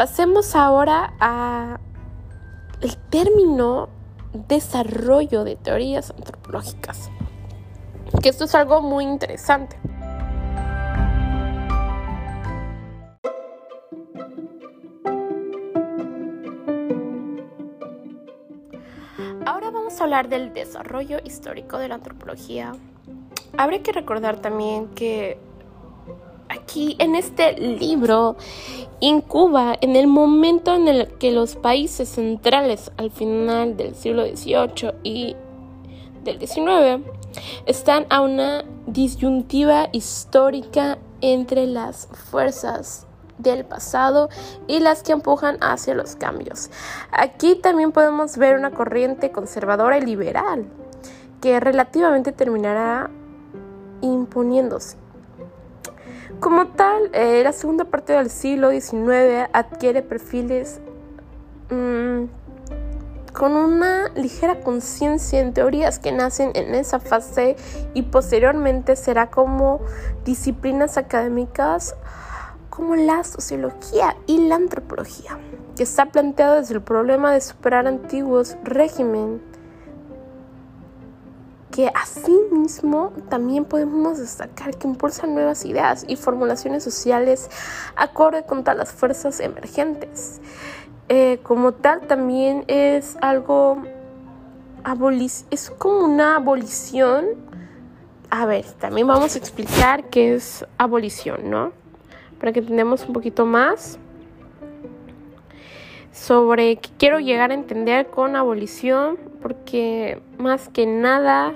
Pasemos 0.00 0.56
ahora 0.56 1.12
a 1.20 1.78
el 2.80 2.96
término 2.96 3.90
desarrollo 4.48 5.44
de 5.44 5.56
teorías 5.56 6.10
antropológicas, 6.10 7.10
que 8.22 8.30
esto 8.30 8.44
es 8.44 8.54
algo 8.54 8.80
muy 8.80 9.04
interesante. 9.04 9.76
Ahora 19.44 19.70
vamos 19.70 20.00
a 20.00 20.04
hablar 20.04 20.30
del 20.30 20.54
desarrollo 20.54 21.18
histórico 21.22 21.76
de 21.76 21.88
la 21.88 21.96
antropología. 21.96 22.72
Habrá 23.58 23.80
que 23.80 23.92
recordar 23.92 24.40
también 24.40 24.88
que 24.94 25.38
aquí 26.50 26.96
en 26.98 27.14
este 27.14 27.52
libro 27.52 28.36
incuba 29.00 29.76
en 29.80 29.96
el 29.96 30.06
momento 30.06 30.74
en 30.74 30.88
el 30.88 31.06
que 31.18 31.30
los 31.30 31.56
países 31.56 32.08
centrales 32.08 32.90
al 32.96 33.10
final 33.10 33.76
del 33.76 33.94
siglo 33.94 34.24
XVIII 34.24 34.92
y 35.02 35.36
del 36.24 36.38
XIX 36.38 37.02
están 37.64 38.06
a 38.10 38.20
una 38.20 38.64
disyuntiva 38.86 39.88
histórica 39.92 40.98
entre 41.20 41.66
las 41.66 42.08
fuerzas 42.30 43.06
del 43.38 43.64
pasado 43.64 44.28
y 44.66 44.80
las 44.80 45.02
que 45.02 45.12
empujan 45.12 45.56
hacia 45.62 45.94
los 45.94 46.16
cambios. 46.16 46.70
Aquí 47.10 47.54
también 47.54 47.92
podemos 47.92 48.36
ver 48.36 48.56
una 48.56 48.70
corriente 48.70 49.30
conservadora 49.30 49.96
y 49.96 50.02
liberal 50.02 50.66
que 51.40 51.58
relativamente 51.58 52.32
terminará 52.32 53.08
imponiéndose. 54.02 54.98
Como 56.40 56.68
tal, 56.68 57.10
eh, 57.12 57.42
la 57.44 57.52
segunda 57.52 57.84
parte 57.84 58.14
del 58.14 58.30
siglo 58.30 58.70
XIX 58.70 59.50
adquiere 59.52 60.00
perfiles 60.00 60.80
mm, 61.68 62.24
con 63.34 63.52
una 63.52 64.08
ligera 64.14 64.60
conciencia 64.60 65.40
en 65.40 65.52
teorías 65.52 65.98
que 65.98 66.12
nacen 66.12 66.52
en 66.54 66.74
esa 66.74 66.98
fase 66.98 67.56
y 67.92 68.02
posteriormente 68.04 68.96
será 68.96 69.28
como 69.28 69.80
disciplinas 70.24 70.96
académicas 70.96 71.94
como 72.70 72.96
la 72.96 73.22
sociología 73.22 74.16
y 74.26 74.48
la 74.48 74.54
antropología, 74.54 75.38
que 75.76 75.82
está 75.82 76.06
planteado 76.06 76.56
desde 76.56 76.72
el 76.72 76.82
problema 76.82 77.34
de 77.34 77.42
superar 77.42 77.86
antiguos 77.86 78.56
regímenes 78.64 79.49
que 81.70 81.90
asimismo 81.94 83.12
también 83.28 83.64
podemos 83.64 84.18
destacar 84.18 84.76
que 84.76 84.88
impulsan 84.88 85.34
nuevas 85.34 85.64
ideas 85.64 86.04
y 86.08 86.16
formulaciones 86.16 86.82
sociales 86.82 87.48
acorde 87.96 88.44
con 88.44 88.64
las 88.64 88.92
fuerzas 88.92 89.40
emergentes. 89.40 90.40
Eh, 91.08 91.40
como 91.42 91.72
tal 91.72 92.02
también 92.02 92.64
es 92.68 93.16
algo 93.20 93.82
es 95.50 95.70
como 95.70 96.04
una 96.04 96.36
abolición. 96.36 97.26
A 98.30 98.46
ver, 98.46 98.64
también 98.78 99.06
vamos 99.06 99.34
a 99.34 99.38
explicar 99.38 100.04
qué 100.04 100.34
es 100.34 100.64
abolición, 100.78 101.50
¿no? 101.50 101.72
Para 102.38 102.52
que 102.52 102.60
entendamos 102.60 103.04
un 103.06 103.12
poquito 103.12 103.44
más 103.44 103.98
sobre 106.12 106.76
qué 106.76 106.90
quiero 106.98 107.18
llegar 107.18 107.50
a 107.50 107.54
entender 107.54 108.06
con 108.06 108.36
abolición, 108.36 109.18
porque 109.42 110.20
más 110.38 110.68
que 110.68 110.86
nada 110.86 111.54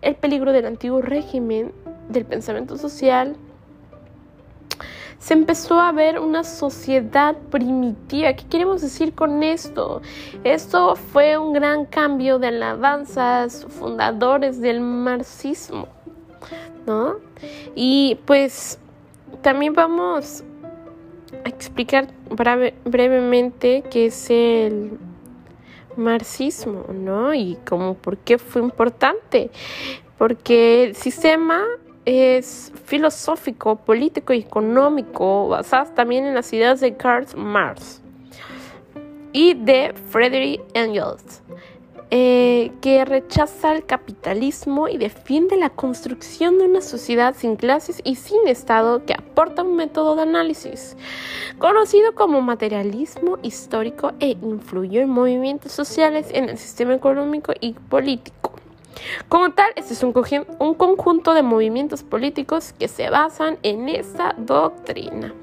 el 0.02 0.16
peligro 0.16 0.52
del 0.52 0.66
antiguo 0.66 1.02
régimen 1.02 1.72
del 2.10 2.26
pensamiento 2.26 2.78
social, 2.78 3.36
se 5.24 5.34
empezó 5.34 5.80
a 5.80 5.94
ver 5.94 6.20
una 6.20 6.44
sociedad 6.44 7.38
primitiva. 7.50 8.34
¿Qué 8.34 8.46
queremos 8.46 8.82
decir 8.82 9.14
con 9.14 9.42
esto? 9.42 10.02
Esto 10.44 10.98
fue 10.98 11.38
un 11.38 11.54
gran 11.54 11.86
cambio 11.86 12.40
de 12.40 12.48
alabanzas 12.48 13.66
fundadores 13.70 14.60
del 14.60 14.82
marxismo, 14.82 15.88
¿no? 16.86 17.20
Y 17.74 18.20
pues 18.26 18.80
también 19.42 19.72
vamos 19.72 20.44
a 21.46 21.48
explicar 21.48 22.10
brevemente 22.84 23.82
qué 23.90 24.08
es 24.08 24.30
el 24.30 25.00
marxismo, 25.96 26.84
¿no? 26.94 27.34
Y 27.34 27.58
como 27.66 27.94
por 27.94 28.18
qué 28.18 28.38
fue 28.38 28.62
importante. 28.62 29.52
Porque 30.18 30.84
el 30.84 30.96
sistema 30.96 31.64
es 32.06 32.72
filosófico, 32.86 33.76
político 33.78 34.34
y 34.34 34.40
económico, 34.40 35.50
basado 35.50 35.92
también 35.94 36.26
en 36.26 36.36
las 36.36 36.52
ideas 36.54 36.80
de 36.80 36.96
Karl 36.96 37.28
Marx 37.36 38.02
y 39.32 39.54
de 39.54 39.94
Friedrich 40.10 40.62
Engels, 40.74 41.42
eh, 42.12 42.72
que 42.82 43.04
rechaza 43.06 43.74
el 43.74 43.86
capitalismo 43.86 44.88
y 44.88 44.98
defiende 44.98 45.58
la 45.58 45.72
construcción 45.72 46.60
de 46.60 46.66
una 46.66 46.82
sociedad 46.82 47.36
sin 47.36 47.56
clases 47.56 48.02
y 48.04 48.16
sin 48.16 48.48
Estado 48.48 49.04
que 49.06 49.14
aporta 49.14 49.64
un 49.64 49.76
método 49.76 50.16
de 50.16 50.22
análisis 50.22 50.96
conocido 51.58 52.14
como 52.14 52.42
materialismo 52.42 53.40
histórico 53.42 54.12
e 54.20 54.38
influyó 54.42 55.02
en 55.02 55.10
movimientos 55.10 55.72
sociales 55.72 56.28
en 56.32 56.50
el 56.50 56.58
sistema 56.58 56.94
económico 56.94 57.54
y 57.60 57.74
político. 57.74 58.53
Como 59.30 59.52
tal, 59.52 59.72
este 59.76 59.94
es 59.94 60.04
un, 60.04 60.14
un 60.60 60.74
conjunto 60.76 61.34
de 61.34 61.44
movimientos 61.44 62.04
políticos 62.04 62.74
que 62.78 62.88
se 62.88 63.10
basan 63.10 63.58
en 63.64 63.90
esa 63.90 64.36
doctrina. 64.38 65.34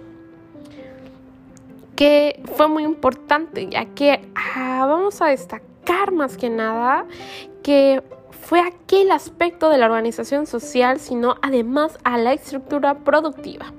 Que 1.96 2.40
fue 2.56 2.68
muy 2.68 2.84
importante, 2.84 3.68
ya 3.68 3.84
que 3.86 4.20
ah, 4.34 4.86
vamos 4.88 5.20
a 5.20 5.26
destacar 5.26 6.12
más 6.12 6.36
que 6.36 6.48
nada 6.48 7.04
que 7.62 8.02
fue 8.50 8.60
aquel 8.60 9.10
aspecto 9.12 9.70
de 9.70 9.78
la 9.78 9.86
organización 9.86 10.46
social, 10.46 10.98
sino 10.98 11.36
además 11.42 12.00
a 12.04 12.18
la 12.18 12.32
estructura 12.32 12.98
productiva, 12.98 13.72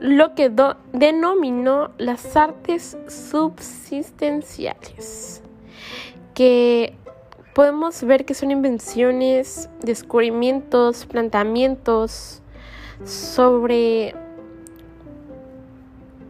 lo 0.00 0.34
que 0.34 0.50
denominó 0.92 1.92
las 1.98 2.36
artes 2.36 2.98
subsistenciales, 3.06 5.44
que 6.34 6.96
podemos 7.60 8.02
ver 8.04 8.24
que 8.24 8.32
son 8.32 8.50
invenciones, 8.50 9.68
descubrimientos, 9.82 11.04
planteamientos 11.04 12.40
sobre 13.04 14.14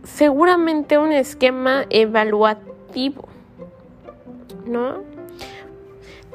seguramente 0.03 0.99
un 0.99 1.13
esquema 1.13 1.85
evaluativo, 1.89 3.29
¿no? 4.67 5.05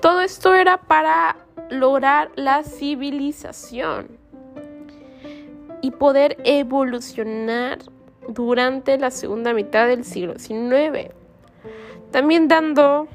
Todo 0.02 0.22
esto 0.22 0.56
era 0.56 0.78
para 0.78 1.36
lograr 1.70 2.32
la 2.38 2.64
civilización 2.64 4.08
y 5.82 5.92
poder 5.92 6.38
evolucionar 6.46 7.80
durante 8.30 8.98
la 8.98 9.12
segunda 9.12 9.54
mitad 9.54 9.88
del 9.88 10.06
siglo 10.06 10.40
XIX. 10.40 11.12
También 12.12 12.48
dando 12.48 13.10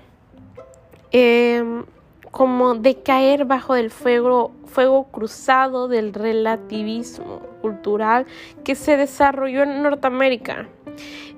em, 1.13 1.85
como 2.31 2.75
decaer 2.75 3.45
bajo 3.45 3.75
el 3.75 3.91
fuego, 3.91 4.53
fuego 4.67 5.05
cruzado 5.11 5.89
del 5.89 6.15
relativismo 6.15 7.41
cultural 7.61 8.27
que 8.65 8.75
se 8.75 8.97
desarrolló 8.97 9.65
en 9.65 9.83
Norteamérica 9.83 10.69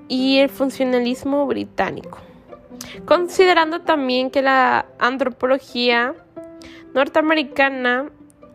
y 0.07 0.39
el 0.39 0.49
funcionalismo 0.49 1.45
británico. 1.47 2.19
Considerando 3.05 3.81
también 3.81 4.29
que 4.29 4.41
la 4.41 4.85
antropología 4.99 6.13
norteamericana 6.93 8.09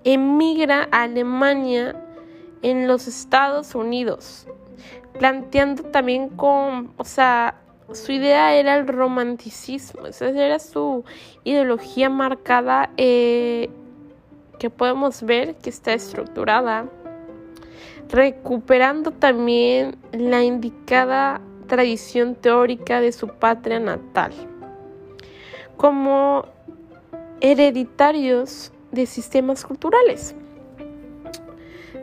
emigra 0.04 0.88
a 0.90 1.02
Alemania 1.02 1.96
en 2.62 2.86
los 2.86 3.08
Estados 3.08 3.74
Unidos, 3.74 4.46
planteando 5.18 5.84
también 5.84 6.28
con, 6.28 6.92
o 6.96 7.04
sea, 7.04 7.56
su 7.92 8.12
idea 8.12 8.54
era 8.54 8.76
el 8.76 8.86
romanticismo, 8.86 10.06
esa 10.06 10.28
era 10.28 10.58
su 10.58 11.04
ideología 11.44 12.10
marcada 12.10 12.90
eh, 12.96 13.70
que 14.58 14.70
podemos 14.70 15.22
ver 15.22 15.54
que 15.56 15.70
está 15.70 15.94
estructurada, 15.94 16.86
recuperando 18.10 19.10
también 19.10 19.96
la 20.12 20.42
indicada 20.42 21.40
tradición 21.66 22.34
teórica 22.34 23.00
de 23.00 23.12
su 23.12 23.28
patria 23.28 23.78
natal, 23.80 24.32
como 25.76 26.44
hereditarios 27.40 28.72
de 28.90 29.06
sistemas 29.06 29.64
culturales. 29.64 30.34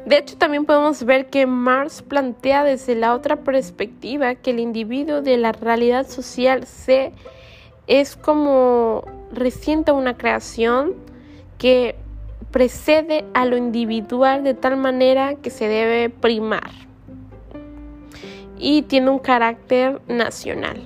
De 0.05 0.19
hecho, 0.19 0.37
también 0.37 0.65
podemos 0.65 1.03
ver 1.03 1.27
que 1.31 1.47
Marx 1.47 2.03
plantea 2.03 2.63
desde 2.63 2.95
la 2.95 3.15
otra 3.15 3.37
perspectiva 3.37 4.35
que 4.35 4.51
el 4.51 4.59
individuo 4.59 5.21
de 5.21 5.37
la 5.37 5.51
realidad 5.51 6.07
social 6.07 6.67
se 6.67 7.11
es 7.87 8.15
como 8.15 9.03
reciente 9.31 9.91
una 9.91 10.15
creación 10.15 10.93
que 11.57 11.95
precede 12.51 13.25
a 13.33 13.45
lo 13.45 13.57
individual 13.57 14.43
de 14.43 14.53
tal 14.53 14.77
manera 14.77 15.35
que 15.35 15.49
se 15.49 15.67
debe 15.67 16.09
primar 16.09 16.71
y 18.57 18.83
tiene 18.83 19.09
un 19.09 19.19
carácter 19.19 20.01
nacional. 20.07 20.81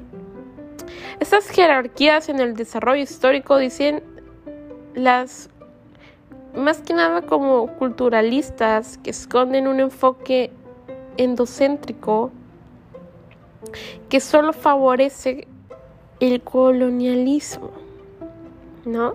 Estas 1.19 1.49
jerarquías 1.49 2.29
en 2.29 2.39
el 2.39 2.55
desarrollo 2.55 3.03
histórico 3.03 3.57
dicen 3.57 4.01
las 4.95 5.49
más 6.55 6.81
que 6.81 6.93
nada 6.93 7.21
como 7.21 7.67
culturalistas 7.77 8.97
que 8.97 9.11
esconden 9.11 9.67
un 9.67 9.79
enfoque 9.79 10.51
endocéntrico 11.17 12.31
que 14.07 14.19
solo 14.19 14.53
favorece 14.53 15.47
el 16.19 16.41
colonialismo, 16.41 17.71
¿no? 18.85 19.13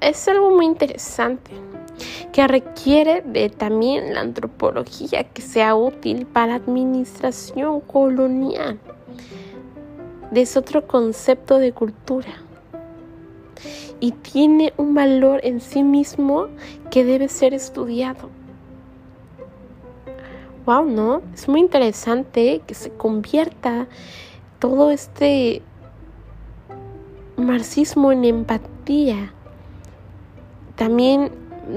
Es, 0.00 0.28
algo 0.28 0.50
muy 0.50 0.66
interesante 0.66 1.50
que 2.32 2.46
requiere 2.46 3.22
de 3.22 3.48
también 3.48 4.14
la 4.14 4.20
antropología 4.20 5.24
que 5.24 5.42
sea 5.42 5.74
útil 5.74 6.26
para 6.26 6.56
administración 6.56 7.80
colonial. 7.80 8.78
Es 10.32 10.56
otro 10.56 10.86
concepto 10.86 11.58
de 11.58 11.72
cultura 11.72 12.45
y 14.00 14.12
tiene 14.12 14.72
un 14.76 14.94
valor 14.94 15.40
en 15.42 15.60
sí 15.60 15.82
mismo 15.82 16.48
que 16.90 17.04
debe 17.04 17.28
ser 17.28 17.54
estudiado. 17.54 18.30
Wow, 20.64 20.84
¿no? 20.84 21.22
Es 21.32 21.48
muy 21.48 21.60
interesante 21.60 22.60
que 22.66 22.74
se 22.74 22.90
convierta 22.90 23.86
todo 24.58 24.90
este 24.90 25.62
marxismo 27.36 28.10
en 28.10 28.24
empatía. 28.24 29.32
También 30.74 31.30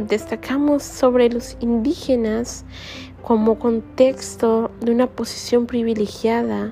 destacamos 0.08 0.84
sobre 0.84 1.30
los 1.30 1.56
indígenas 1.60 2.66
como 3.22 3.60
contexto 3.60 4.72
de 4.82 4.92
una 4.92 5.08
posición 5.08 5.66
privilegiada 5.66 6.72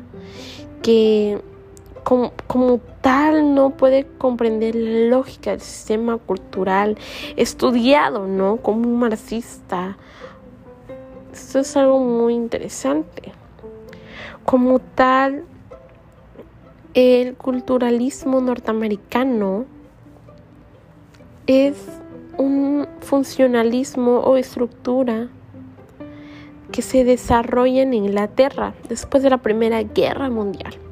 que 0.82 1.42
como, 2.08 2.80
tal 3.02 3.54
no 3.54 3.72
puede 3.72 4.08
comprender 4.18 4.76
la 4.76 5.10
lógica 5.10 5.52
del 5.52 5.60
sistema 5.60 6.18
cultural 6.18 6.98
estudiado, 7.36 8.28
¿no? 8.28 8.58
Como 8.58 8.88
un 8.88 8.98
marxista. 8.98 9.98
Esto 11.34 11.60
es 11.60 11.76
algo 11.76 12.00
muy 12.00 12.34
interesante. 12.34 13.34
Como 14.46 14.80
tal, 14.80 15.44
el 16.94 17.36
culturalismo 17.36 18.40
norteamericano 18.40 19.66
es 21.46 21.76
un 22.38 22.88
funcionalismo 23.02 24.20
o 24.20 24.38
estructura 24.38 25.28
que 26.72 26.82
se 26.82 27.04
desarrolla 27.04 27.82
en 27.82 27.94
Inglaterra 27.94 28.76
después 28.88 29.24
de 29.24 29.30
la 29.30 29.40
Primera 29.40 29.84
Guerra 29.84 30.30
Mundial 30.30 30.87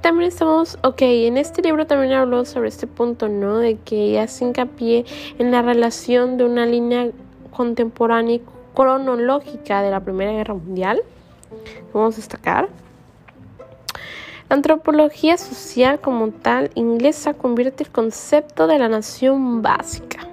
también 0.00 0.28
estamos, 0.28 0.78
ok, 0.82 1.02
en 1.02 1.36
este 1.36 1.62
libro 1.62 1.86
también 1.86 2.12
habló 2.12 2.44
sobre 2.44 2.68
este 2.68 2.86
punto, 2.86 3.28
¿no? 3.28 3.58
De 3.58 3.76
que 3.76 4.18
hace 4.20 4.44
hincapié 4.44 5.04
en 5.38 5.50
la 5.50 5.62
relación 5.62 6.36
de 6.36 6.44
una 6.44 6.66
línea 6.66 7.10
contemporánea 7.50 8.36
y 8.36 8.42
cronológica 8.74 9.82
de 9.82 9.90
la 9.90 10.00
Primera 10.00 10.32
Guerra 10.32 10.54
Mundial. 10.54 11.00
Vamos 11.92 12.14
a 12.14 12.16
destacar. 12.18 12.68
La 14.48 14.56
antropología 14.56 15.38
social 15.38 16.00
como 16.00 16.28
tal 16.30 16.70
inglesa 16.74 17.34
convierte 17.34 17.84
el 17.84 17.90
concepto 17.90 18.66
de 18.66 18.78
la 18.78 18.88
nación 18.88 19.62
básica 19.62 20.28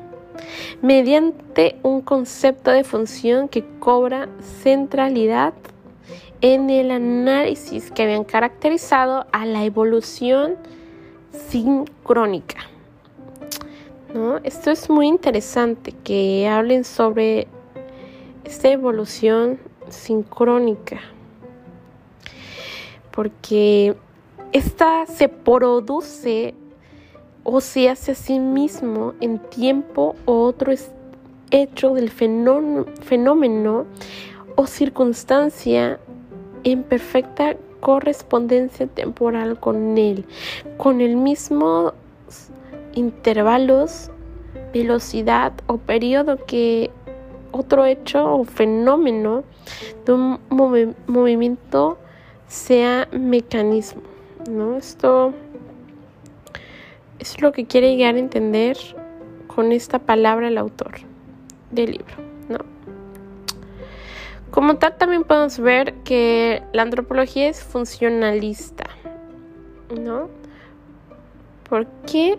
mediante 0.81 1.77
un 1.83 2.01
concepto 2.01 2.71
de 2.71 2.83
función 2.83 3.47
que 3.47 3.63
cobra 3.79 4.27
centralidad 4.63 5.53
en 6.41 6.69
el 6.69 6.91
análisis 6.91 7.91
que 7.91 8.03
habían 8.03 8.23
caracterizado 8.23 9.25
a 9.31 9.45
la 9.45 9.63
evolución 9.63 10.55
sincrónica. 11.49 12.57
¿No? 14.13 14.37
Esto 14.43 14.71
es 14.71 14.89
muy 14.89 15.07
interesante 15.07 15.93
que 16.03 16.47
hablen 16.47 16.83
sobre 16.83 17.47
esta 18.43 18.69
evolución 18.69 19.59
sincrónica, 19.87 20.99
porque 23.11 23.95
esta 24.51 25.05
se 25.05 25.29
produce 25.29 26.53
o 27.43 27.61
se 27.61 27.89
hace 27.89 28.11
a 28.11 28.15
sí 28.15 28.39
mismo 28.39 29.13
en 29.21 29.39
tiempo 29.39 30.15
o 30.25 30.43
otro 30.43 30.73
hecho 31.51 31.93
del 31.93 32.09
fenómeno 32.09 33.85
o 34.55 34.67
circunstancia 34.67 35.99
en 36.63 36.83
perfecta 36.83 37.55
correspondencia 37.79 38.87
temporal 38.87 39.59
con 39.59 39.97
él, 39.97 40.25
con 40.77 41.01
el 41.01 41.15
mismo 41.17 41.93
intervalos, 42.93 44.11
velocidad 44.73 45.53
o 45.67 45.77
periodo 45.77 46.37
que 46.45 46.91
otro 47.51 47.85
hecho 47.85 48.33
o 48.33 48.43
fenómeno 48.45 49.43
de 50.05 50.13
un 50.13 50.39
movimiento 51.07 51.97
sea 52.47 53.07
mecanismo, 53.11 54.01
¿no? 54.49 54.77
Esto 54.77 55.33
es 57.19 57.41
lo 57.41 57.51
que 57.51 57.65
quiere 57.65 57.95
llegar 57.95 58.15
a 58.15 58.19
entender 58.19 58.77
con 59.47 59.71
esta 59.71 59.99
palabra 59.99 60.47
el 60.47 60.57
autor 60.57 60.99
del 61.71 61.91
libro. 61.91 62.30
Como 64.51 64.75
tal, 64.75 64.97
también 64.97 65.23
podemos 65.23 65.57
ver 65.59 65.93
que 66.03 66.61
la 66.73 66.81
antropología 66.81 67.47
es 67.47 67.63
funcionalista, 67.63 68.85
¿no? 69.97 70.29
¿Por 71.69 71.87
qué? 72.05 72.37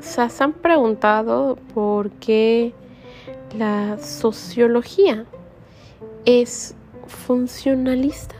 se 0.00 0.42
han 0.42 0.52
preguntado 0.52 1.56
por 1.74 2.10
qué 2.12 2.72
la 3.56 3.98
sociología 3.98 5.26
es 6.24 6.74
funcionalista. 7.06 8.34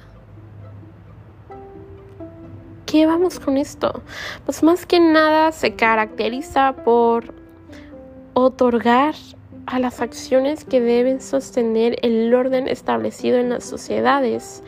¿Qué 2.87 3.07
vamos 3.07 3.39
con 3.39 3.57
esto? 3.57 4.03
Pues 4.45 4.63
más 4.63 4.85
que 4.87 4.99
nada 5.01 5.53
se 5.53 5.75
caracteriza 5.77 6.75
por 6.85 7.35
otorgar 8.35 9.15
a 9.67 9.79
las 9.79 10.01
acciones 10.01 10.65
que 10.65 10.81
deben 10.81 11.21
sostener 11.21 11.99
el 12.03 12.33
orden 12.35 12.69
establecido 12.69 13.39
en 13.39 13.51
las 13.51 13.65
sociedades, 13.65 14.63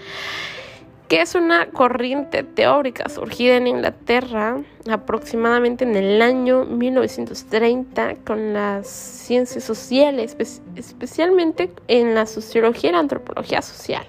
que 1.09 1.21
es 1.21 1.35
una 1.35 1.67
corriente 1.67 2.43
teórica 2.43 3.09
surgida 3.09 3.57
en 3.57 3.67
Inglaterra 3.67 4.63
aproximadamente 4.91 5.85
en 5.85 5.95
el 5.97 6.23
año 6.23 6.65
1930 6.65 8.17
con 8.25 8.55
las 8.55 8.87
ciencias 8.89 9.65
sociales, 9.65 10.37
especialmente 10.75 11.71
en 11.89 12.15
la 12.15 12.27
sociología 12.27 12.91
y 12.91 12.93
la 12.95 13.01
antropología 13.01 13.61
social. 13.63 14.07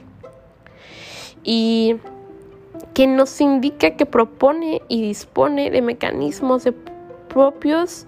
Y 1.44 1.98
que 2.94 3.08
nos 3.08 3.42
indica 3.42 3.98
que 3.98 4.06
propone 4.06 4.82
y 4.88 5.02
dispone 5.02 5.72
de 5.72 5.82
mecanismos 5.82 6.64
propios 7.28 8.06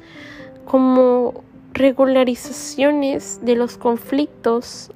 como 0.66 1.45
regularizaciones 1.76 3.42
de 3.44 3.56
los 3.56 3.78
conflictos, 3.78 4.90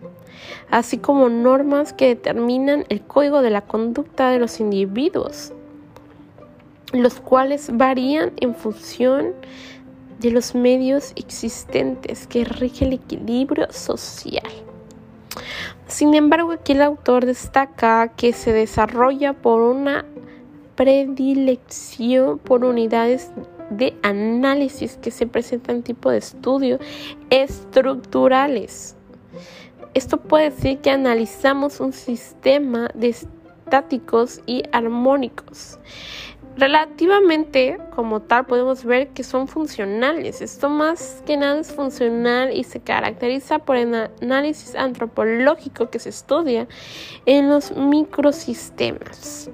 así 0.72 0.98
como 0.98 1.30
normas 1.30 1.94
que 1.94 2.08
determinan 2.08 2.86
el 2.90 3.02
código 3.02 3.42
de 3.42 3.50
la 3.50 3.62
conducta 3.62 4.30
de 4.30 4.40
los 4.40 4.60
individuos, 4.62 5.54
los 6.94 7.20
cuales 7.20 7.70
varían 7.74 8.32
en 8.38 8.56
función 8.56 9.34
de 10.20 10.32
los 10.32 10.56
medios 10.56 11.12
existentes 11.16 12.28
que 12.28 12.46
rige 12.46 12.86
el 12.86 12.94
equilibrio 12.94 13.72
social. 13.72 14.52
Sin 15.88 16.14
embargo, 16.14 16.54
aquí 16.54 16.72
el 16.72 16.82
autor 16.82 17.26
destaca 17.26 18.10
que 18.16 18.32
se 18.32 18.54
desarrolla 18.54 19.34
por 19.34 19.62
una 19.62 20.06
predilección 20.76 22.38
por 22.38 22.64
unidades 22.64 23.32
de 23.70 23.96
análisis 24.04 24.98
que 24.98 25.12
se 25.12 25.28
presentan 25.28 25.84
tipo 25.84 26.10
de 26.10 26.18
estudio 26.18 26.80
estructurales. 27.30 28.96
Esto 29.94 30.18
puede 30.18 30.52
decir 30.52 30.80
que 30.80 30.92
analizamos 30.92 31.80
un 31.80 31.94
sistema 31.94 32.90
de 32.94 33.10
estáticos 33.10 34.42
y 34.46 34.64
armónicos 34.72 35.80
Relativamente 36.60 37.80
como 37.96 38.22
tal 38.22 38.46
podemos 38.46 38.84
ver 38.84 39.10
que 39.10 39.24
son 39.24 39.48
funcionales. 39.48 40.42
Esto 40.42 40.68
más 40.68 41.24
que 41.26 41.38
nada 41.38 41.58
es 41.62 41.72
funcional 41.72 42.54
y 42.54 42.66
se 42.66 42.82
caracteriza 42.82 43.60
por 43.60 43.78
el 43.78 44.10
análisis 44.22 44.76
antropológico 44.76 45.90
que 45.90 46.00
se 46.00 46.10
estudia 46.10 46.68
en 47.26 47.50
los 47.50 47.72
microsistemas. 47.78 49.50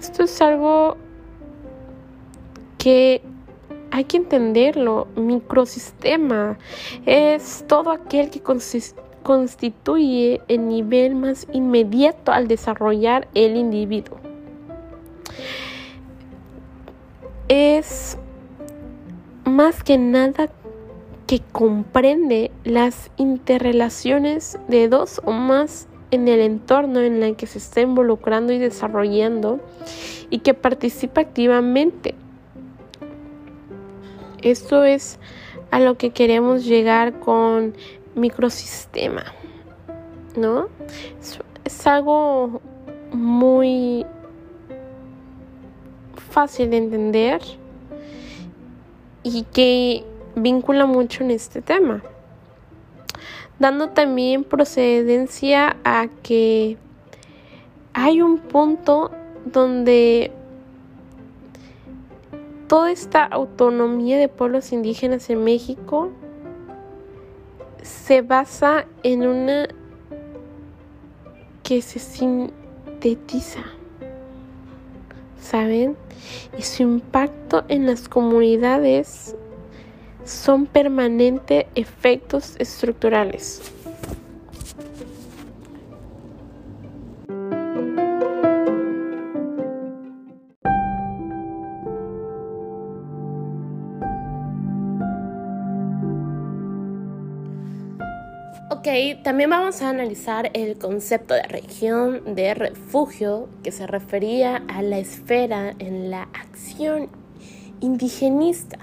Esto 0.00 0.24
es 0.24 0.42
algo 0.42 0.96
que 2.78 3.22
hay 3.90 4.04
que 4.04 4.16
entenderlo. 4.16 5.08
Microsistema 5.16 6.58
es 7.06 7.64
todo 7.66 7.90
aquel 7.90 8.30
que 8.30 8.40
constituye 9.22 10.40
el 10.48 10.68
nivel 10.68 11.14
más 11.14 11.46
inmediato 11.52 12.32
al 12.32 12.48
desarrollar 12.48 13.28
el 13.34 13.56
individuo. 13.56 14.18
Es 17.48 18.18
más 19.44 19.82
que 19.82 19.96
nada 19.98 20.48
que 21.26 21.40
comprende 21.52 22.50
las 22.64 23.10
interrelaciones 23.16 24.58
de 24.68 24.88
dos 24.88 25.20
o 25.24 25.32
más 25.32 25.88
en 26.10 26.28
el 26.28 26.40
entorno 26.40 27.00
en 27.00 27.22
el 27.22 27.36
que 27.36 27.46
se 27.46 27.58
está 27.58 27.80
involucrando 27.80 28.52
y 28.52 28.58
desarrollando 28.58 29.60
y 30.30 30.38
que 30.38 30.54
participa 30.54 31.20
activamente. 31.20 32.14
Esto 34.42 34.84
es 34.84 35.18
a 35.70 35.80
lo 35.80 35.96
que 35.96 36.10
queremos 36.10 36.64
llegar 36.64 37.18
con 37.18 37.74
microsistema, 38.14 39.24
¿no? 40.36 40.68
Es, 41.64 41.86
algo 41.86 42.60
muy 43.12 44.04
fácil 46.30 46.70
de 46.70 46.76
entender 46.78 47.40
y 49.22 49.44
que 49.44 50.04
vincula 50.34 50.86
mucho 50.86 51.24
en 51.24 51.30
este 51.30 51.62
tema, 51.62 52.02
dando 53.58 53.90
también 53.90 54.44
procedencia 54.44 55.76
a 55.84 56.08
que 56.22 56.76
hay 57.92 58.22
un 58.22 58.38
punto 58.38 59.10
donde 59.44 60.32
toda 62.68 62.92
esta 62.92 63.24
autonomía 63.24 64.18
de 64.18 64.28
pueblos 64.28 64.72
indígenas 64.72 65.30
en 65.30 65.42
México 65.42 66.10
se 67.82 68.20
basa 68.20 68.86
en 69.02 69.26
una 69.26 69.68
que 71.62 71.80
se 71.80 71.98
sintetiza, 71.98 73.64
¿saben? 75.40 75.96
Y 76.58 76.62
su 76.62 76.82
impacto 76.82 77.64
en 77.68 77.86
las 77.86 78.08
comunidades 78.08 79.34
son 80.24 80.66
permanentes 80.66 81.64
efectos 81.74 82.54
estructurales. 82.58 83.72
También 99.22 99.50
vamos 99.50 99.82
a 99.82 99.90
analizar 99.90 100.50
el 100.54 100.78
concepto 100.78 101.34
de 101.34 101.42
región 101.42 102.34
de 102.34 102.54
refugio 102.54 103.50
que 103.62 103.70
se 103.70 103.86
refería 103.86 104.62
a 104.66 104.80
la 104.80 104.98
esfera 104.98 105.74
en 105.78 106.10
la 106.10 106.22
acción 106.22 107.10
indigenista. 107.80 108.78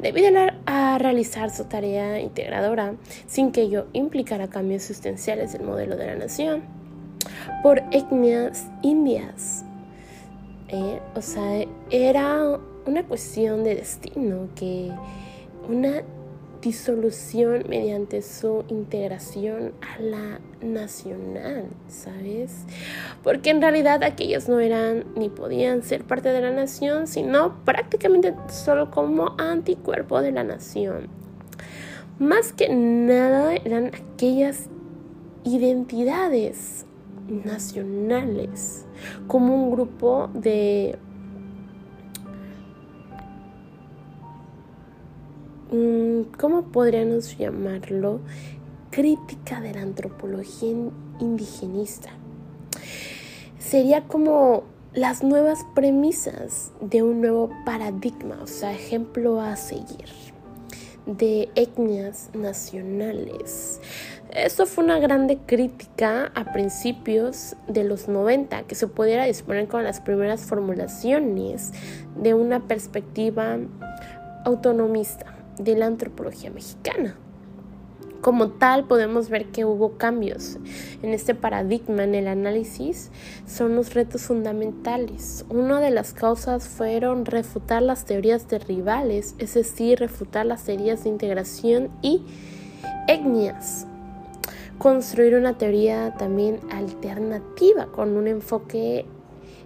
Debido 0.00 0.28
a, 0.66 0.98
realizar 0.98 1.50
su 1.50 1.64
tarea 1.64 2.20
integradora 2.20 2.94
sin 3.26 3.50
que 3.50 3.62
ello 3.62 3.86
implicara 3.92 4.46
cambios 4.48 4.84
sustanciales 4.84 5.52
del 5.52 5.64
modelo 5.64 5.96
de 5.96 6.06
la 6.06 6.14
nación 6.14 6.62
por 7.64 7.82
etnias 7.90 8.68
indias. 8.82 9.64
Eh, 10.68 11.00
o 11.16 11.22
sea, 11.22 11.66
era 11.90 12.60
una 12.86 13.02
cuestión 13.02 13.64
de 13.64 13.74
destino 13.74 14.48
que 14.54 14.92
una 15.68 16.02
disolución 16.64 17.64
mediante 17.68 18.22
su 18.22 18.64
integración 18.68 19.72
a 19.82 20.00
la 20.00 20.40
nacional, 20.62 21.66
¿sabes? 21.88 22.64
Porque 23.22 23.50
en 23.50 23.60
realidad 23.60 24.02
aquellos 24.02 24.48
no 24.48 24.60
eran 24.60 25.04
ni 25.14 25.28
podían 25.28 25.82
ser 25.82 26.04
parte 26.04 26.30
de 26.30 26.40
la 26.40 26.50
nación, 26.50 27.06
sino 27.06 27.62
prácticamente 27.66 28.34
solo 28.48 28.90
como 28.90 29.34
anticuerpo 29.38 30.22
de 30.22 30.32
la 30.32 30.42
nación. 30.42 31.08
Más 32.18 32.52
que 32.54 32.70
nada 32.70 33.54
eran 33.56 33.88
aquellas 33.88 34.70
identidades 35.44 36.86
nacionales, 37.28 38.86
como 39.26 39.54
un 39.54 39.70
grupo 39.70 40.30
de 40.32 40.96
¿cómo 46.38 46.62
podríamos 46.72 47.36
llamarlo? 47.38 48.20
Crítica 48.90 49.60
de 49.60 49.74
la 49.74 49.82
antropología 49.82 50.70
indigenista. 51.20 52.10
Sería 53.58 54.02
como 54.02 54.64
las 54.92 55.24
nuevas 55.24 55.64
premisas 55.74 56.72
de 56.80 57.02
un 57.02 57.20
nuevo 57.20 57.50
paradigma, 57.64 58.38
o 58.42 58.46
sea, 58.46 58.72
ejemplo 58.72 59.40
a 59.40 59.56
seguir. 59.56 60.08
de 61.06 61.50
etnias 61.54 62.30
nacionales. 62.32 63.78
Esto 64.30 64.64
fue 64.64 64.84
una 64.84 64.98
grande 64.98 65.36
crítica 65.44 66.32
a 66.34 66.50
principios 66.54 67.56
de 67.68 67.84
los 67.84 68.08
90, 68.08 68.62
que 68.62 68.74
se 68.74 68.88
pudiera 68.88 69.26
disponer 69.26 69.68
con 69.68 69.84
las 69.84 70.00
primeras 70.00 70.46
formulaciones 70.46 71.72
de 72.16 72.32
una 72.32 72.60
perspectiva 72.60 73.58
autonomista 74.46 75.33
de 75.58 75.76
la 75.76 75.86
antropología 75.86 76.50
mexicana. 76.50 77.16
Como 78.24 78.48
tal, 78.48 78.84
podemos 78.84 79.28
ver 79.28 79.48
que 79.48 79.66
hubo 79.66 79.98
cambios 79.98 80.56
en 81.02 81.12
este 81.12 81.34
paradigma 81.34 82.04
en 82.04 82.14
el 82.14 82.26
análisis. 82.26 83.10
Son 83.46 83.76
los 83.76 83.92
retos 83.92 84.22
fundamentales. 84.22 85.44
Una 85.50 85.78
de 85.78 85.90
las 85.90 86.14
causas 86.14 86.66
fueron 86.66 87.26
refutar 87.26 87.82
las 87.82 88.06
teorías 88.06 88.48
de 88.48 88.60
rivales, 88.60 89.34
es 89.38 89.52
decir, 89.52 89.98
refutar 89.98 90.46
las 90.46 90.64
teorías 90.64 91.04
de 91.04 91.10
integración 91.10 91.90
y 92.00 92.22
etnias. 93.08 93.86
Construir 94.78 95.34
una 95.34 95.58
teoría 95.58 96.14
también 96.16 96.60
alternativa 96.70 97.88
con 97.92 98.16
un 98.16 98.26
enfoque 98.26 99.04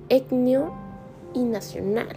etnio 0.08 0.74
y 1.32 1.44
nacional. 1.44 2.16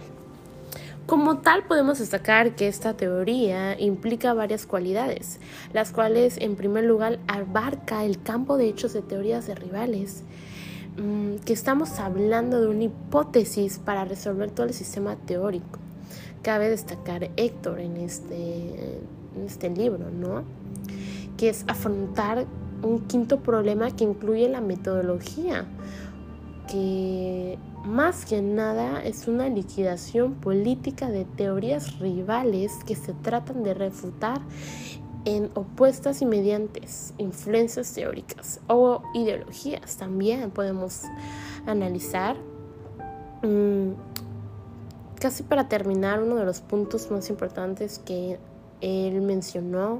Como 1.06 1.38
tal, 1.38 1.64
podemos 1.64 1.98
destacar 1.98 2.54
que 2.54 2.68
esta 2.68 2.94
teoría 2.96 3.78
implica 3.78 4.34
varias 4.34 4.66
cualidades, 4.66 5.40
las 5.72 5.90
cuales 5.90 6.38
en 6.38 6.54
primer 6.54 6.84
lugar 6.84 7.18
abarca 7.26 8.04
el 8.04 8.22
campo 8.22 8.56
de 8.56 8.68
hechos 8.68 8.92
de 8.92 9.02
teorías 9.02 9.48
de 9.48 9.56
rivales, 9.56 10.22
mm, 10.96 11.36
que 11.44 11.52
estamos 11.52 11.98
hablando 11.98 12.60
de 12.60 12.68
una 12.68 12.84
hipótesis 12.84 13.80
para 13.80 14.04
resolver 14.04 14.52
todo 14.52 14.66
el 14.66 14.74
sistema 14.74 15.16
teórico. 15.16 15.80
Cabe 16.42 16.68
destacar 16.68 17.30
Héctor 17.36 17.80
en 17.80 17.96
este, 17.96 19.00
en 19.36 19.46
este 19.46 19.70
libro, 19.70 20.08
¿no? 20.08 20.44
Que 21.36 21.48
es 21.48 21.64
afrontar 21.66 22.46
un 22.82 23.00
quinto 23.08 23.40
problema 23.40 23.90
que 23.90 24.04
incluye 24.04 24.48
la 24.48 24.60
metodología, 24.60 25.66
que 26.68 27.58
más 27.84 28.24
que 28.24 28.42
nada 28.42 29.02
es 29.02 29.28
una 29.28 29.48
liquidación 29.48 30.34
política 30.34 31.08
de 31.08 31.24
teorías 31.24 31.98
rivales 31.98 32.72
que 32.86 32.94
se 32.94 33.12
tratan 33.12 33.62
de 33.62 33.74
refutar 33.74 34.40
en 35.24 35.50
opuestas 35.54 36.22
y 36.22 36.26
mediantes 36.26 37.14
influencias 37.18 37.92
teóricas 37.92 38.60
o 38.66 39.02
ideologías 39.14 39.96
también 39.96 40.50
podemos 40.50 41.02
analizar. 41.66 42.36
Mm, 43.42 43.92
casi 45.20 45.42
para 45.42 45.68
terminar, 45.68 46.22
uno 46.22 46.36
de 46.36 46.44
los 46.44 46.60
puntos 46.60 47.10
más 47.10 47.30
importantes 47.30 48.00
que 48.00 48.38
él 48.80 49.20
mencionó 49.22 49.98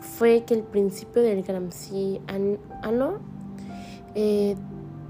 fue 0.00 0.44
que 0.44 0.54
el 0.54 0.62
principio 0.62 1.22
del 1.22 1.42
Gramsciano 1.42 3.18
eh, 4.14 4.56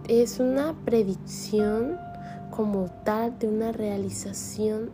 es 0.09 0.40
una 0.40 0.75
predicción 0.85 1.99
como 2.51 2.88
tal 3.05 3.38
de 3.38 3.49
una 3.49 3.73
realización 3.73 4.90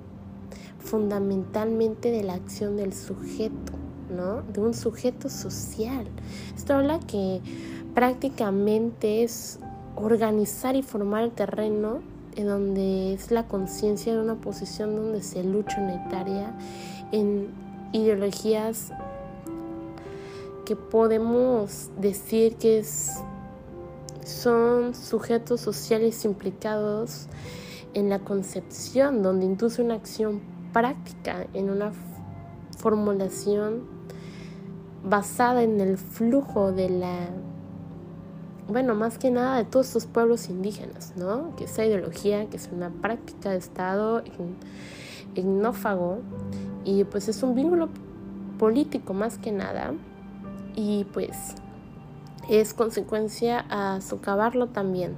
fundamentalmente 0.79 2.11
de 2.11 2.25
la 2.25 2.35
acción 2.35 2.77
del 2.77 2.93
sujeto, 2.93 3.73
¿no? 4.11 4.43
De 4.43 4.61
un 4.61 4.75
sujeto 4.75 5.29
social. 5.29 6.07
Esto 6.57 6.75
habla 6.75 6.99
que 7.01 7.41
prácticamente 7.95 9.23
es 9.23 9.59
organizar 9.97 10.77
y 10.77 10.83
formar 10.83 11.25
el 11.25 11.31
terreno 11.31 12.01
en 12.35 12.47
donde 12.47 13.13
es 13.13 13.31
la 13.31 13.47
conciencia 13.47 14.15
de 14.15 14.21
una 14.21 14.37
posición 14.37 14.97
donde 14.97 15.23
se 15.23 15.45
lucha 15.45 15.81
unitaria 15.81 16.55
en 17.13 17.49
ideologías 17.93 18.91
que 20.65 20.77
podemos 20.77 21.91
decir 22.01 22.57
que 22.57 22.79
es 22.79 23.19
son 24.25 24.95
sujetos 24.95 25.61
sociales 25.61 26.25
implicados 26.25 27.27
en 27.95 28.09
la 28.09 28.21
concepción, 28.21 29.23
donde 29.23 29.47
induce 29.47 29.83
una 29.83 29.95
acción 29.95 30.41
práctica 30.73 31.47
en 31.53 31.71
una 31.71 31.93
formulación 32.79 33.83
basada 35.05 35.63
en 35.63 35.81
el 35.81 35.99
flujo 35.99 36.73
de 36.73 36.89
la, 36.89 37.29
bueno, 38.69 38.95
más 38.95 39.19
que 39.19 39.31
nada 39.31 39.57
de 39.57 39.65
todos 39.65 39.87
estos 39.89 40.07
pueblos 40.07 40.49
indígenas, 40.49 41.13
¿no? 41.17 41.55
Que 41.57 41.65
esa 41.65 41.85
ideología, 41.85 42.49
que 42.49 42.57
es 42.57 42.71
una 42.73 42.91
práctica 42.91 43.51
de 43.51 43.57
Estado 43.57 44.23
ignófago 45.35 46.19
y 46.85 47.05
pues 47.05 47.29
es 47.29 47.43
un 47.43 47.55
vínculo 47.55 47.89
político 48.59 49.13
más 49.15 49.39
que 49.39 49.53
nada 49.53 49.93
y 50.75 51.05
pues 51.13 51.55
es 52.49 52.75
consecuencia 52.75 53.65
a 53.69 54.01
socavarlo 54.01 54.69
también. 54.69 55.17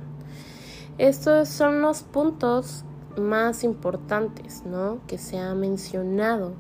Estos 0.99 1.49
son 1.49 1.83
los 1.83 2.03
puntos 2.03 2.85
más 3.17 3.65
importantes 3.65 4.65
¿no? 4.65 4.99
que 5.07 5.19
se 5.19 5.39
ha 5.39 5.55
mencionado. 5.55 6.53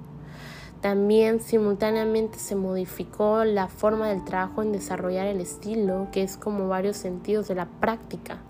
También 0.81 1.40
simultáneamente 1.40 2.38
se 2.38 2.57
modificó 2.57 3.44
la 3.44 3.68
forma 3.68 4.09
del 4.09 4.24
trabajo 4.24 4.62
en 4.62 4.72
desarrollar 4.72 5.27
el 5.27 5.40
estilo, 5.40 6.09
que 6.12 6.22
es 6.22 6.37
como 6.37 6.68
varios 6.68 6.96
sentidos 6.96 7.48
de 7.48 7.55
la 7.55 7.66
práctica 7.66 8.40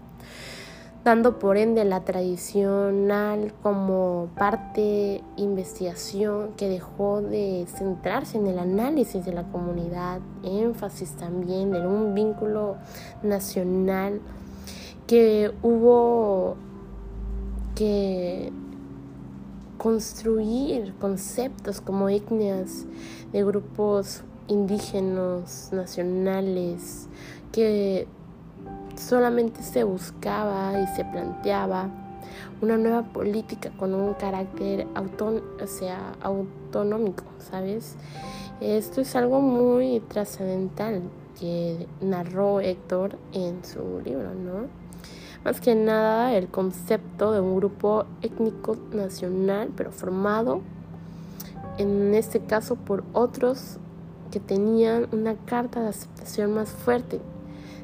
dando 1.04 1.38
por 1.38 1.58
ende 1.58 1.84
la 1.84 2.00
tradicional 2.00 3.52
como 3.62 4.30
parte 4.36 5.22
investigación 5.36 6.52
que 6.56 6.70
dejó 6.70 7.20
de 7.20 7.66
centrarse 7.68 8.38
en 8.38 8.46
el 8.46 8.58
análisis 8.58 9.22
de 9.22 9.32
la 9.34 9.44
comunidad, 9.44 10.20
énfasis 10.42 11.12
también 11.12 11.74
en 11.74 11.86
un 11.86 12.14
vínculo 12.14 12.76
nacional 13.22 14.22
que 15.06 15.52
hubo 15.62 16.56
que 17.74 18.50
construir 19.76 20.94
conceptos 20.98 21.82
como 21.82 22.08
etnias 22.08 22.86
de 23.30 23.44
grupos 23.44 24.22
indígenas 24.48 25.68
nacionales 25.70 27.08
que 27.52 28.08
solamente 28.96 29.62
se 29.62 29.84
buscaba 29.84 30.80
y 30.80 30.86
se 30.96 31.04
planteaba 31.04 31.88
una 32.60 32.76
nueva 32.76 33.02
política 33.02 33.70
con 33.76 33.94
un 33.94 34.14
carácter 34.14 34.86
o 34.96 35.66
sea, 35.66 36.12
autonómico, 36.20 37.24
¿sabes? 37.38 37.96
Esto 38.60 39.00
es 39.00 39.14
algo 39.16 39.40
muy 39.40 40.00
trascendental 40.00 41.02
que 41.38 41.86
narró 42.00 42.60
Héctor 42.60 43.18
en 43.32 43.64
su 43.64 44.00
libro, 44.04 44.32
¿no? 44.34 44.68
Más 45.44 45.60
que 45.60 45.74
nada 45.74 46.34
el 46.34 46.48
concepto 46.48 47.32
de 47.32 47.40
un 47.40 47.56
grupo 47.56 48.06
étnico 48.22 48.76
nacional, 48.92 49.70
pero 49.76 49.92
formado 49.92 50.62
en 51.76 52.14
este 52.14 52.40
caso 52.40 52.76
por 52.76 53.04
otros 53.12 53.78
que 54.30 54.40
tenían 54.40 55.08
una 55.12 55.34
carta 55.34 55.82
de 55.82 55.88
aceptación 55.88 56.54
más 56.54 56.70
fuerte 56.70 57.20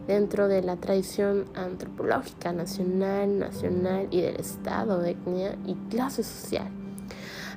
dentro 0.07 0.49
de 0.49 0.63
la 0.63 0.77
tradición 0.77 1.47
antropológica 1.55 2.53
nacional, 2.53 3.39
nacional 3.39 4.09
y 4.11 4.21
del 4.23 4.37
estado, 4.37 5.05
etnia 5.05 5.57
y 5.67 5.75
clase 5.91 6.23
social, 6.23 6.69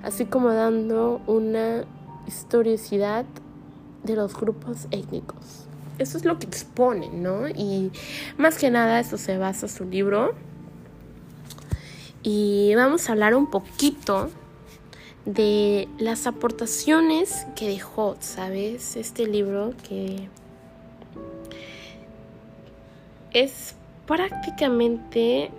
así 0.04 0.26
como 0.26 0.54
dando 0.54 1.22
una 1.28 1.86
historicidad 2.28 3.26
de 4.04 4.16
los 4.16 4.36
grupos 4.36 4.88
étnicos. 4.92 5.66
Eso 6.00 6.18
es 6.18 6.26
lo 6.26 6.40
que 6.40 6.48
expone, 6.48 7.10
¿no? 7.10 7.48
Y 7.48 7.92
más 8.38 8.58
que 8.58 8.70
nada 8.72 9.00
eso 9.00 9.18
se 9.18 9.38
basa 9.38 9.68
en 9.68 9.72
su 9.72 9.86
libro. 9.86 10.34
Y 12.24 12.74
vamos 12.76 13.10
a 13.10 13.12
hablar 13.12 13.36
un 13.36 13.48
poquito 13.48 14.30
de 15.26 15.88
las 16.00 16.26
aportaciones 16.26 17.46
que 17.56 17.68
dejó, 17.68 18.16
¿sabes? 18.20 18.96
Este 18.96 19.28
libro 19.28 19.74
que 19.88 20.30
es 23.34 23.76
prácticamente 24.08 25.52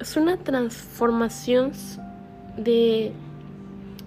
es 0.00 0.16
una 0.16 0.36
transformación 0.36 1.72
de 2.56 3.12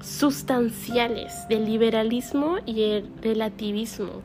sustanciales 0.01 1.47
del 1.49 1.66
liberalismo 1.66 2.58
y 2.66 2.84
el 2.84 3.10
relativismo. 3.22 4.22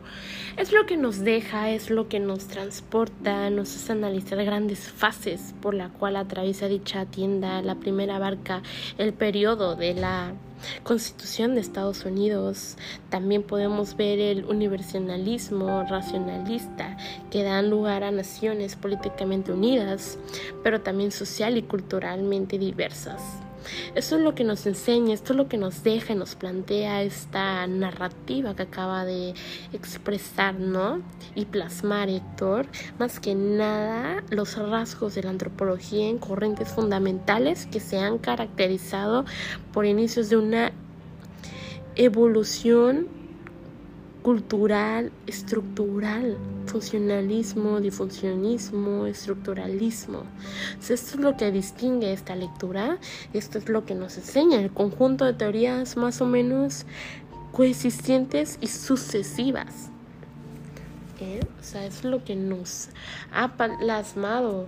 Es 0.56 0.72
lo 0.72 0.84
que 0.84 0.96
nos 0.96 1.20
deja, 1.20 1.70
es 1.70 1.88
lo 1.88 2.08
que 2.08 2.20
nos 2.20 2.46
transporta, 2.46 3.48
nos 3.48 3.74
hace 3.74 3.92
analizar 3.92 4.44
grandes 4.44 4.90
fases 4.90 5.54
por 5.62 5.74
la 5.74 5.88
cual 5.88 6.16
atraviesa 6.16 6.68
dicha 6.68 7.06
tienda. 7.06 7.62
La 7.62 7.76
primera 7.76 8.16
abarca 8.16 8.62
el 8.98 9.14
periodo 9.14 9.76
de 9.76 9.94
la 9.94 10.32
Constitución 10.82 11.54
de 11.54 11.60
Estados 11.60 12.04
Unidos. 12.04 12.76
También 13.10 13.42
podemos 13.42 13.96
ver 13.96 14.18
el 14.18 14.44
universalismo 14.44 15.84
racionalista 15.84 16.96
que 17.30 17.42
dan 17.42 17.70
lugar 17.70 18.04
a 18.04 18.10
naciones 18.10 18.76
políticamente 18.76 19.52
unidas, 19.52 20.18
pero 20.62 20.80
también 20.80 21.12
social 21.12 21.56
y 21.56 21.62
culturalmente 21.62 22.58
diversas. 22.58 23.22
Esto 23.94 24.16
es 24.16 24.22
lo 24.22 24.34
que 24.34 24.44
nos 24.44 24.66
enseña, 24.66 25.14
esto 25.14 25.32
es 25.32 25.36
lo 25.36 25.48
que 25.48 25.58
nos 25.58 25.82
deja 25.82 26.12
y 26.12 26.16
nos 26.16 26.34
plantea 26.34 27.02
esta 27.02 27.66
narrativa 27.66 28.54
que 28.54 28.62
acaba 28.62 29.04
de 29.04 29.34
expresar, 29.72 30.54
¿no? 30.54 31.02
Y 31.34 31.44
plasmar 31.46 32.08
Héctor, 32.08 32.66
más 32.98 33.20
que 33.20 33.34
nada 33.34 34.22
los 34.30 34.56
rasgos 34.56 35.14
de 35.14 35.22
la 35.22 35.30
antropología 35.30 36.08
en 36.08 36.18
corrientes 36.18 36.68
fundamentales 36.68 37.66
que 37.66 37.80
se 37.80 37.98
han 37.98 38.18
caracterizado 38.18 39.24
por 39.72 39.86
inicios 39.86 40.28
de 40.28 40.36
una 40.36 40.72
evolución 41.96 43.21
cultural, 44.22 45.10
estructural, 45.26 46.38
funcionalismo, 46.66 47.80
difuncionismo, 47.80 49.06
estructuralismo. 49.06 50.22
esto 50.80 50.94
es 50.94 51.16
lo 51.16 51.36
que 51.36 51.50
distingue 51.50 52.12
esta 52.12 52.36
lectura, 52.36 52.98
esto 53.32 53.58
es 53.58 53.68
lo 53.68 53.84
que 53.84 53.94
nos 53.94 54.16
enseña 54.16 54.60
el 54.60 54.70
conjunto 54.70 55.24
de 55.24 55.32
teorías 55.32 55.96
más 55.96 56.20
o 56.20 56.26
menos 56.26 56.86
coexistentes 57.52 58.58
y 58.60 58.68
sucesivas. 58.68 59.90
¿Eh? 61.20 61.40
O 61.60 61.62
sea, 61.62 61.84
es 61.84 62.04
lo 62.04 62.24
que 62.24 62.34
nos 62.34 62.88
ha 63.32 63.56
plasmado. 63.56 64.66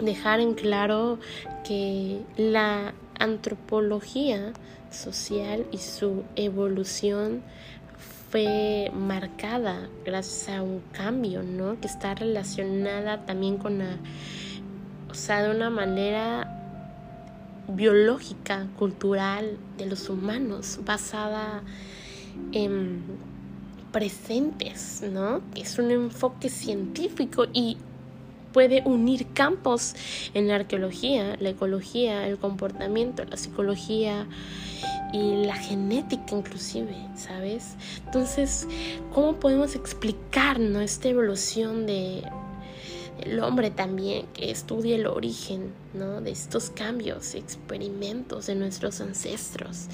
Dejar 0.00 0.40
en 0.40 0.54
claro 0.54 1.18
que 1.64 2.22
la 2.36 2.94
antropología 3.18 4.52
social 4.90 5.66
y 5.70 5.78
su 5.78 6.22
evolución 6.36 7.42
fue 8.32 8.90
marcada 8.94 9.90
gracias 10.06 10.56
a 10.56 10.62
un 10.62 10.80
cambio, 10.92 11.42
¿no? 11.42 11.78
Que 11.78 11.86
está 11.86 12.14
relacionada 12.14 13.26
también 13.26 13.58
con 13.58 13.78
la, 13.78 13.98
o 15.10 15.14
sea, 15.14 15.42
de 15.42 15.54
una 15.54 15.68
manera 15.68 16.48
biológica, 17.68 18.68
cultural 18.78 19.58
de 19.76 19.84
los 19.84 20.08
humanos, 20.08 20.80
basada 20.82 21.62
en 22.52 23.02
presentes, 23.92 25.04
¿no? 25.12 25.42
Es 25.54 25.78
un 25.78 25.90
enfoque 25.90 26.48
científico 26.48 27.44
y 27.52 27.76
puede 28.52 28.82
unir 28.84 29.26
campos 29.32 29.94
en 30.34 30.48
la 30.48 30.56
arqueología, 30.56 31.36
la 31.40 31.50
ecología, 31.50 32.26
el 32.26 32.38
comportamiento, 32.38 33.24
la 33.24 33.36
psicología 33.36 34.26
y 35.12 35.44
la 35.44 35.56
genética 35.56 36.34
inclusive, 36.34 36.94
¿sabes? 37.16 37.74
Entonces, 38.06 38.66
¿cómo 39.14 39.34
podemos 39.34 39.74
explicar 39.74 40.60
esta 40.60 41.08
evolución 41.08 41.86
de 41.86 42.22
el 43.20 43.40
hombre 43.40 43.70
también 43.70 44.26
que 44.34 44.50
estudie 44.50 44.96
el 44.96 45.06
origen 45.06 45.72
¿no? 45.94 46.20
de 46.20 46.30
estos 46.30 46.70
cambios, 46.70 47.34
experimentos 47.34 48.46
de 48.46 48.54
nuestros 48.54 49.00
ancestros? 49.00 49.86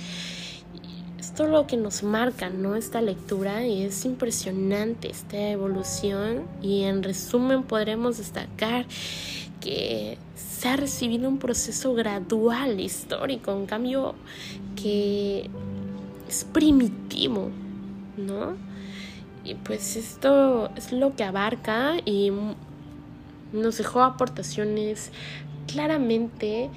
Esto 1.28 1.44
es 1.44 1.50
lo 1.50 1.66
que 1.66 1.76
nos 1.76 2.02
marca, 2.02 2.48
¿no? 2.48 2.74
Esta 2.74 3.02
lectura 3.02 3.66
y 3.66 3.82
es 3.82 4.06
impresionante 4.06 5.10
esta 5.10 5.36
evolución 5.36 6.44
y 6.62 6.84
en 6.84 7.02
resumen 7.02 7.64
podremos 7.64 8.16
destacar 8.16 8.86
que 9.60 10.16
se 10.34 10.68
ha 10.68 10.76
recibido 10.76 11.28
un 11.28 11.38
proceso 11.38 11.92
gradual, 11.92 12.80
histórico, 12.80 13.54
un 13.54 13.66
cambio 13.66 14.14
que 14.74 15.50
es 16.26 16.44
primitivo, 16.44 17.50
¿no? 18.16 18.56
Y 19.44 19.54
pues 19.54 19.96
esto 19.96 20.70
es 20.76 20.92
lo 20.92 21.14
que 21.14 21.24
abarca 21.24 21.96
y 22.06 22.32
nos 23.52 23.76
dejó 23.76 24.02
aportaciones 24.02 25.12
claramente 25.66 26.70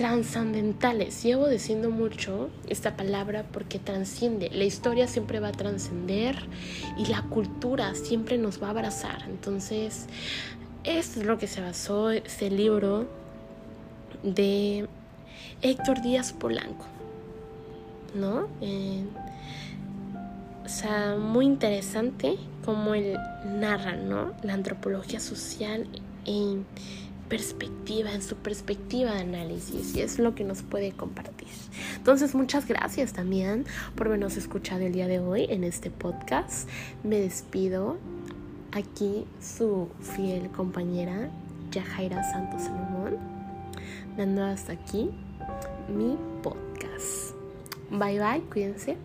trascendentales. 0.00 1.22
Llevo 1.22 1.46
diciendo 1.46 1.90
mucho 1.90 2.48
esta 2.70 2.96
palabra 2.96 3.44
porque 3.52 3.78
trasciende. 3.78 4.48
La 4.48 4.64
historia 4.64 5.06
siempre 5.06 5.40
va 5.40 5.48
a 5.48 5.52
trascender 5.52 6.36
y 6.96 7.04
la 7.04 7.20
cultura 7.20 7.94
siempre 7.94 8.38
nos 8.38 8.62
va 8.62 8.68
a 8.68 8.70
abrazar. 8.70 9.24
Entonces, 9.28 10.06
esto 10.84 11.20
es 11.20 11.26
lo 11.26 11.36
que 11.36 11.46
se 11.46 11.60
basó 11.60 12.10
este 12.12 12.48
libro 12.48 13.08
de 14.22 14.88
Héctor 15.60 16.00
Díaz 16.00 16.32
Polanco. 16.32 16.86
¿No? 18.14 18.48
o 20.64 20.68
sea, 20.68 21.16
muy 21.16 21.44
interesante 21.44 22.38
como 22.64 22.94
él 22.94 23.18
narra, 23.44 23.96
¿no? 23.96 24.32
La 24.42 24.54
antropología 24.54 25.20
social 25.20 25.86
en 26.24 26.64
perspectiva, 27.30 28.12
en 28.12 28.20
su 28.20 28.36
perspectiva 28.36 29.12
de 29.14 29.20
análisis 29.20 29.96
y 29.96 30.02
es 30.02 30.18
lo 30.18 30.34
que 30.34 30.44
nos 30.44 30.62
puede 30.62 30.92
compartir. 30.92 31.48
Entonces, 31.96 32.34
muchas 32.34 32.66
gracias 32.66 33.14
también 33.14 33.64
por 33.94 34.08
habernos 34.08 34.36
escuchado 34.36 34.82
el 34.82 34.92
día 34.92 35.06
de 35.06 35.20
hoy 35.20 35.46
en 35.48 35.64
este 35.64 35.90
podcast. 35.90 36.68
Me 37.02 37.18
despido. 37.20 37.96
Aquí 38.72 39.24
su 39.40 39.88
fiel 40.00 40.48
compañera 40.50 41.28
Yajaira 41.72 42.22
Santos 42.30 42.62
Salomón, 42.62 43.16
dando 44.16 44.44
hasta 44.44 44.74
aquí 44.74 45.10
mi 45.88 46.16
podcast. 46.42 47.34
Bye 47.90 48.20
bye, 48.20 48.42
cuídense. 48.48 48.96